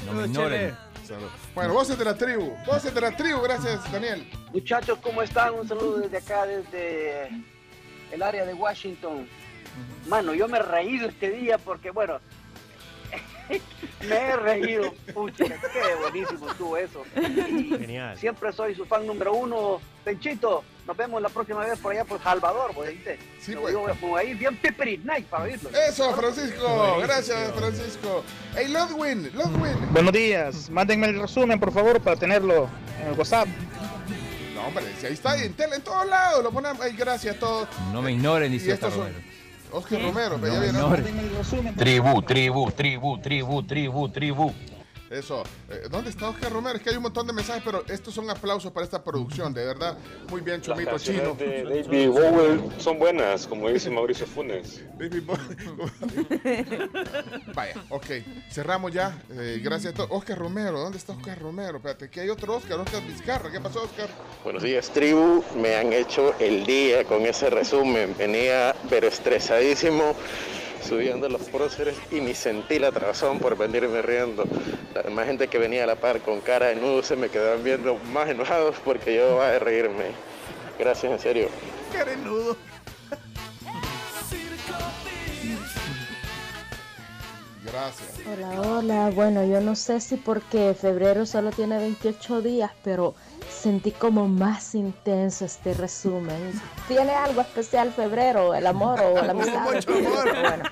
No 0.06 0.13
me 0.13 0.28
ignoren. 0.28 0.76
Salud. 1.08 1.28
Bueno, 1.54 1.74
voces 1.74 1.98
de 1.98 2.06
la 2.06 2.15
tribu, 2.15 2.56
voces 2.65 2.93
de 2.93 3.02
la 3.02 3.15
tribu, 3.15 3.41
gracias, 3.41 3.91
Daniel. 3.91 4.26
Muchachos, 4.54 5.00
¿cómo 5.02 5.22
están? 5.22 5.54
Un 5.54 5.67
saludo 5.67 5.98
desde 5.98 6.17
acá, 6.17 6.46
desde 6.46 7.30
el 8.12 8.22
área 8.22 8.46
de 8.46 8.54
Washington. 8.54 9.28
Mano, 10.07 10.33
yo 10.33 10.47
me 10.47 10.57
he 10.57 10.62
reído 10.63 11.07
este 11.09 11.29
día 11.31 11.57
porque, 11.57 11.91
bueno, 11.91 12.19
me 14.07 14.15
he 14.15 14.36
reído. 14.36 14.93
Pucha, 15.13 15.45
qué 15.45 15.95
buenísimo 16.01 16.49
estuvo 16.49 16.77
eso. 16.77 17.03
Genial. 17.13 18.17
Siempre 18.17 18.51
soy 18.53 18.75
su 18.75 18.86
fan 18.86 19.05
número 19.05 19.33
uno. 19.33 19.79
Penchito, 20.03 20.63
nos 20.86 20.97
vemos 20.97 21.21
la 21.21 21.29
próxima 21.29 21.62
vez 21.65 21.79
por 21.79 21.93
allá 21.93 22.03
por 22.03 22.21
Salvador, 22.21 22.73
¿vos 22.73 22.86
¿viste? 22.88 23.17
Sí, 23.39 23.55
pues. 23.55 23.73
voy 23.73 23.89
a- 23.91 23.93
me 23.93 24.01
voy 24.01 24.19
a 24.21 24.23
ir 24.25 24.38
bien 24.38 24.57
peppery 24.57 24.97
night 24.97 25.25
para 25.27 25.45
oírlo. 25.45 25.69
Eso, 25.69 26.13
Francisco, 26.13 26.97
gracias, 27.01 27.51
Francisco. 27.53 28.23
Hey, 28.55 28.67
Ludwin, 28.67 29.31
Ludwin. 29.33 29.93
Buenos 29.93 30.12
días, 30.12 30.69
mándenme 30.69 31.07
el 31.07 31.19
resumen 31.21 31.57
por 31.59 31.71
favor 31.71 32.01
para 32.01 32.17
tenerlo 32.17 32.67
en 33.01 33.07
el 33.07 33.13
WhatsApp. 33.17 33.47
No, 34.55 34.67
hombre, 34.67 34.83
si 34.99 35.05
ahí 35.05 35.13
está, 35.13 35.41
en 35.41 35.53
tele, 35.53 35.77
en 35.77 35.81
todos 35.83 36.05
lados, 36.05 36.43
lo 36.43 36.51
ponemos. 36.51 36.81
Ay, 36.81 36.93
gracias 36.97 37.38
a 37.38 37.39
todos. 37.39 37.67
No 37.93 38.01
me 38.01 38.12
ignoren, 38.12 38.51
Y 38.51 38.57
dice 38.57 38.73
estos 38.73 38.93
Oscar 38.93 39.12
son-. 39.13 39.23
Oscar 39.73 40.01
Romero, 40.01 40.38
No 40.38 40.41
pero 40.41 40.53
ya 40.53 40.67
ignoren. 40.67 41.75
Tribu, 41.75 42.21
tribu, 42.21 42.71
tribu, 42.71 43.17
tribu, 43.19 43.63
tribu, 43.63 44.09
tribu. 44.09 44.53
Eso. 45.13 45.43
Eh, 45.69 45.84
¿Dónde 45.91 46.10
está 46.10 46.30
Oscar 46.30 46.52
Romero? 46.52 46.78
Es 46.78 46.84
que 46.84 46.89
hay 46.89 46.97
un 46.97 47.04
montón 47.04 47.28
de 47.28 47.34
mensajes, 47.34 47.62
pero 47.63 47.84
estos 47.88 48.13
son 48.13 48.30
aplausos 48.30 48.71
para 48.71 48.84
esta 48.84 49.04
producción, 49.04 49.54
de 49.54 49.63
verdad. 49.63 49.95
Muy 50.30 50.41
bien, 50.41 50.60
Chomito 50.60 50.97
Chino. 50.97 51.36
de 51.36 51.63
David 51.63 52.10
Bowie 52.10 52.60
son 52.80 52.97
buenas, 52.97 53.45
como 53.45 53.69
dice 53.69 53.91
Mauricio 53.91 54.26
Funes. 54.26 54.82
David. 54.97 55.23
Vaya, 57.54 57.76
ok. 57.89 58.06
Cerramos 58.49 58.91
ya. 58.91 59.15
Eh, 59.32 59.62
gracias 59.63 59.93
a 59.93 59.97
todos. 59.97 60.10
Oscar 60.12 60.39
Romero, 60.39 60.80
¿dónde 60.80 60.97
está 60.97 61.13
Oscar 61.13 61.39
Romero? 61.39 61.78
Espérate, 61.78 62.10
que 62.10 62.21
hay 62.21 62.30
otro 62.30 62.56
Oscar, 62.56 62.80
Oscar 62.80 63.06
Vizcarra. 63.06 63.52
¿Qué 63.52 63.60
pasó, 63.60 63.84
Oscar? 63.84 64.10
Buenos 64.43 64.63
días, 64.63 64.89
tribu. 64.89 65.43
Me 65.56 65.76
han 65.76 65.93
hecho 65.93 66.34
el 66.39 66.65
día 66.65 67.04
con 67.04 67.23
ese 67.26 67.52
resumen. 67.52 68.15
Venía, 68.17 68.76
pero 68.89 69.08
estresadísimo, 69.08 70.15
subiendo 70.84 71.28
los 71.30 71.41
próceres 71.43 71.96
y 72.12 72.19
ni 72.22 72.34
sentí 72.34 72.80
la 72.80 72.91
razón 72.91 73.39
por 73.39 73.58
venirme 73.58 74.02
riendo. 74.02 74.43
La 74.93 75.02
demás 75.02 75.26
gente 75.26 75.48
que 75.48 75.58
venía 75.58 75.84
a 75.84 75.88
la 75.88 75.96
par 75.96 76.19
con 76.19 76.41
cara 76.41 76.67
de 76.67 76.76
nudo 76.76 77.02
se 77.04 77.15
me 77.15 77.30
quedaban 77.30 77.63
viendo 77.63 77.96
más 78.12 78.30
enojados 78.30 78.76
porque 78.84 79.15
yo 79.15 79.36
iba 79.36 79.50
a 79.50 79.60
reírme. 79.60 80.12
Gracias, 80.78 81.12
en 81.12 81.19
serio. 81.19 81.48
Carenudo. 81.91 82.58
Gracias. 87.63 88.10
Hola, 88.28 88.62
hola. 88.62 89.12
Bueno, 89.15 89.46
yo 89.46 89.62
no 89.62 89.76
sé 89.76 90.00
si 90.02 90.17
porque 90.17 90.76
febrero 90.80 91.26
solo 91.26 91.52
tiene 91.52 91.78
28 91.80 92.41
días, 92.41 92.72
pero 92.84 93.15
sentí 93.49 93.91
como 93.91 94.27
más 94.27 94.75
intenso 94.75 95.45
este 95.45 95.73
resumen. 95.73 96.62
¿Tiene 96.88 97.12
algo 97.12 97.41
especial 97.41 97.91
febrero? 97.91 98.53
¿El 98.53 98.67
amor 98.67 98.99
o 99.01 99.15
la 99.21 99.32
amistad? 99.32 99.65
Bueno, 99.65 100.63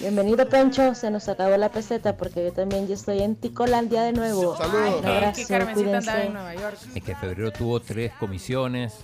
bienvenido 0.00 0.48
Pencho, 0.48 0.94
se 0.94 1.10
nos 1.10 1.28
acabó 1.28 1.56
la 1.56 1.70
peseta 1.70 2.16
porque 2.16 2.44
yo 2.44 2.52
también 2.52 2.86
ya 2.86 2.94
estoy 2.94 3.20
en 3.22 3.36
Ticolandia 3.36 4.02
de 4.02 4.12
nuevo. 4.12 4.56
Saludos. 4.56 5.04
Andaba 5.04 5.32
en 5.36 5.74
cuídense. 5.74 6.30
Nueva 6.30 6.54
York. 6.54 6.76
Es 6.94 7.02
que 7.02 7.14
febrero 7.14 7.52
tuvo 7.52 7.80
tres 7.80 8.12
comisiones, 8.14 8.94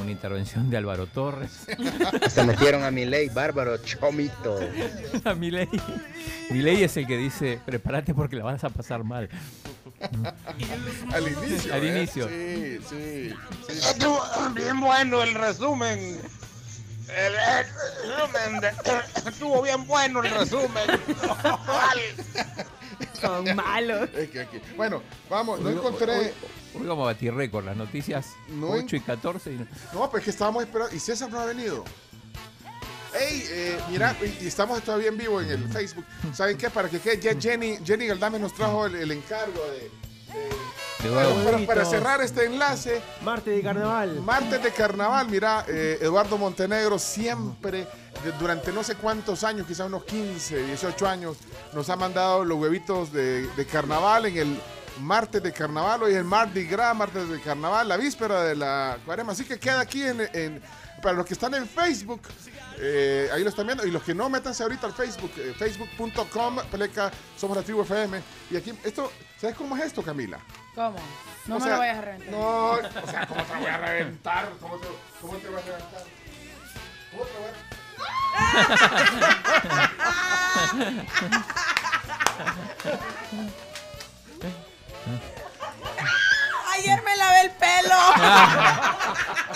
una 0.00 0.10
intervención 0.10 0.70
de 0.70 0.76
Álvaro 0.76 1.06
Torres. 1.06 1.66
Se 2.28 2.44
metieron 2.44 2.82
a 2.84 2.90
mi 2.90 3.04
ley, 3.04 3.28
bárbaro, 3.28 3.78
chomito. 3.78 4.58
a 5.24 5.34
Milei. 5.34 5.68
Milei 6.50 6.82
es 6.84 6.96
el 6.96 7.06
que 7.06 7.16
dice, 7.16 7.60
prepárate 7.64 8.14
porque 8.14 8.36
la 8.36 8.44
vas 8.44 8.64
a 8.64 8.70
pasar 8.70 9.04
mal. 9.04 9.28
Al 11.14 11.28
inicio. 11.28 11.74
Al 11.74 11.84
¿eh? 11.84 11.88
inicio. 11.98 12.28
Sí, 12.28 12.78
sí. 12.88 13.34
sí. 13.68 13.72
Estuvo 13.88 14.20
bien 14.54 14.80
bueno 14.80 15.22
el 15.22 15.34
resumen. 15.34 16.20
El, 17.08 17.32
resumen 17.32 18.60
de- 18.60 19.30
estuvo 19.30 19.62
bien 19.62 19.86
bueno 19.86 20.22
el 20.22 20.30
resumen. 20.30 20.90
Son 23.20 23.54
malos. 23.56 24.08
Es 24.14 24.30
que 24.30 24.40
aquí. 24.40 24.60
Bueno, 24.76 25.02
vamos, 25.30 25.60
no 25.60 25.68
Hoy- 25.68 25.76
encontré. 25.76 26.18
Hoy, 26.18 26.32
hoy 26.74 26.86
vamos 26.86 27.02
a 27.04 27.06
batir 27.12 27.34
récord, 27.34 27.64
las 27.64 27.76
noticias 27.76 28.26
No 28.48 28.74
en- 28.74 28.84
8 28.84 28.96
y 28.96 29.00
14. 29.00 29.52
y 29.52 29.56
no- 29.58 29.66
No, 29.94 30.10
pues 30.10 30.24
que 30.24 30.30
estábamos 30.30 30.64
esperando. 30.64 30.94
¿Y 30.94 30.98
César 31.00 31.30
no 31.30 31.40
ha 31.40 31.46
venido? 31.46 31.84
Hey, 33.18 33.44
eh, 33.48 33.78
mira, 33.90 34.14
y 34.40 34.46
estamos 34.46 34.82
todavía 34.82 35.08
en 35.08 35.16
vivo 35.16 35.40
en 35.40 35.50
el 35.50 35.68
Facebook. 35.68 36.04
¿Saben 36.34 36.56
qué? 36.58 36.68
Para 36.70 36.88
que 36.88 36.98
quede, 37.00 37.18
ya 37.20 37.40
Jenny, 37.40 37.78
Jenny 37.84 38.06
Galdame 38.06 38.38
nos 38.38 38.52
trajo 38.54 38.86
el, 38.86 38.96
el 38.96 39.10
encargo 39.12 39.60
de. 39.70 39.90
De 41.02 41.10
Bueno, 41.10 41.44
para, 41.44 41.66
para 41.66 41.84
cerrar 41.84 42.20
este 42.20 42.46
enlace. 42.46 43.00
Martes 43.22 43.54
de 43.56 43.62
carnaval. 43.62 44.20
Martes 44.22 44.62
de 44.62 44.70
carnaval, 44.72 45.28
mira, 45.28 45.64
eh, 45.68 45.98
Eduardo 46.00 46.36
Montenegro 46.36 46.98
siempre, 46.98 47.86
de- 48.24 48.32
durante 48.40 48.72
no 48.72 48.82
sé 48.82 48.96
cuántos 48.96 49.44
años, 49.44 49.66
quizás 49.66 49.86
unos 49.86 50.04
15, 50.04 50.64
18 50.66 51.06
años, 51.06 51.36
nos 51.72 51.88
ha 51.90 51.96
mandado 51.96 52.44
los 52.44 52.58
huevitos 52.58 53.12
de, 53.12 53.46
de 53.46 53.66
carnaval 53.66 54.26
en 54.26 54.36
el 54.38 54.60
martes 55.00 55.42
de 55.42 55.52
carnaval. 55.52 56.02
Hoy 56.02 56.12
es 56.12 56.18
el 56.18 56.24
Mardi 56.24 56.64
Gras, 56.64 56.96
martes 56.96 57.28
de 57.28 57.40
carnaval, 57.40 57.88
la 57.88 57.96
víspera 57.96 58.42
de 58.42 58.56
la 58.56 58.98
cuarema. 59.04 59.32
Así 59.32 59.44
que 59.44 59.58
queda 59.58 59.80
aquí 59.80 60.02
en, 60.02 60.20
en- 60.32 60.62
para 61.02 61.16
los 61.16 61.26
que 61.26 61.34
están 61.34 61.54
en 61.54 61.68
Facebook. 61.68 62.22
eh, 62.78 63.28
ahí 63.32 63.42
lo 63.42 63.48
están 63.50 63.66
viendo. 63.66 63.86
Y 63.86 63.90
los 63.90 64.02
que 64.02 64.14
no, 64.14 64.28
métanse 64.28 64.62
ahorita 64.62 64.86
al 64.86 64.92
Facebook, 64.92 65.32
eh, 65.38 65.54
facebook.com, 65.58 66.58
pleca, 66.70 67.10
somos 67.36 67.56
la 67.56 67.62
tribu 67.62 67.82
FM. 67.82 68.20
Y 68.50 68.56
aquí, 68.56 68.72
esto, 68.84 69.10
¿sabes 69.40 69.56
cómo 69.56 69.76
es 69.76 69.84
esto, 69.84 70.02
Camila? 70.02 70.38
¿Cómo? 70.74 70.98
No 71.46 71.56
O 71.56 71.58
me 71.58 71.64
sea, 71.64 71.72
lo 71.74 71.78
vayas 71.78 71.98
a 71.98 72.00
reventar. 72.02 72.30
No, 72.30 72.70
o 72.72 73.10
sea, 73.10 73.26
¿cómo 73.26 73.42
te 73.44 73.54
voy 73.56 73.66
a 73.66 73.78
reventar? 73.78 74.52
¿Cómo 74.60 74.76
te, 74.78 74.88
cómo 75.20 75.36
te 75.38 75.48
voy 75.48 75.60
a 75.60 75.64
reventar? 75.64 76.02
¿Cómo 77.12 77.24
te 77.24 77.38
voy 77.38 77.48
a- 77.48 77.56
Ayer 86.74 87.02
me 87.02 87.16
lavé 87.16 87.40
el 87.42 87.50
pelo. 87.52 87.96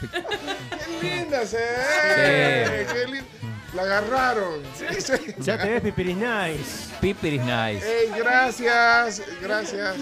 ¡Qué 0.00 1.02
linda 1.02 1.46
se 1.46 1.56
ve! 1.58 2.86
¡Qué 2.92 3.06
linda! 3.06 3.26
La 3.74 3.82
agarraron. 3.82 4.62
Sí, 4.76 5.00
sí. 5.00 5.34
Ya 5.38 5.56
te 5.56 5.68
ves, 5.68 5.80
Pipiris 5.82 6.16
Nice. 6.16 6.90
Pipiris 7.00 7.40
nice. 7.42 7.86
Ey, 7.86 8.10
gracias, 8.16 9.22
gracias. 9.40 9.96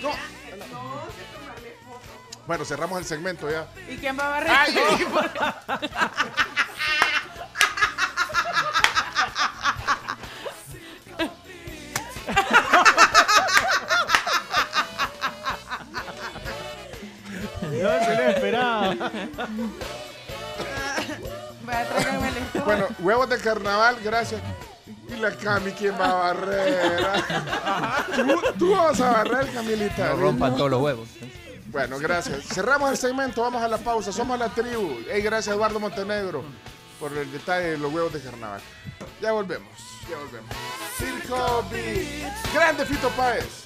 No. 0.00 0.10
Bueno, 2.46 2.64
cerramos 2.64 2.98
el 2.98 3.04
segmento 3.04 3.48
ya. 3.50 3.66
¿Y 3.88 3.96
quién 3.96 4.18
va 4.18 4.26
a 4.26 4.30
barrer? 4.30 4.50
Ay, 4.52 4.74
carnaval, 23.42 23.98
gracias. 24.02 24.40
Y 25.08 25.16
la 25.16 25.30
Cami, 25.36 25.72
¿quién 25.72 25.94
va 26.00 26.10
a 26.10 26.32
barrer? 26.32 27.06
¿Tú, 28.16 28.42
tú 28.58 28.70
vas 28.72 29.00
a 29.00 29.10
barrer, 29.12 29.52
Camilita. 29.52 30.10
No 30.10 30.16
rompan 30.16 30.56
todos 30.56 30.70
los 30.70 30.80
huevos. 30.80 31.08
Bueno, 31.66 31.98
gracias. 31.98 32.44
Cerramos 32.44 32.90
el 32.90 32.96
segmento, 32.96 33.42
vamos 33.42 33.62
a 33.62 33.68
la 33.68 33.78
pausa. 33.78 34.12
Somos 34.12 34.38
la 34.38 34.48
tribu. 34.48 34.98
Hey, 35.10 35.22
gracias 35.22 35.54
Eduardo 35.54 35.80
Montenegro 35.80 36.44
por 37.00 37.16
el 37.16 37.30
detalle 37.32 37.70
de 37.72 37.78
los 37.78 37.92
huevos 37.92 38.12
de 38.12 38.20
carnaval. 38.20 38.60
Ya 39.20 39.32
volvemos, 39.32 39.72
ya 40.08 40.16
volvemos. 40.18 40.54
Circo 40.96 41.64
Beat. 41.70 42.54
Grande 42.54 42.84
Fito 42.84 43.08
Páez. 43.10 43.64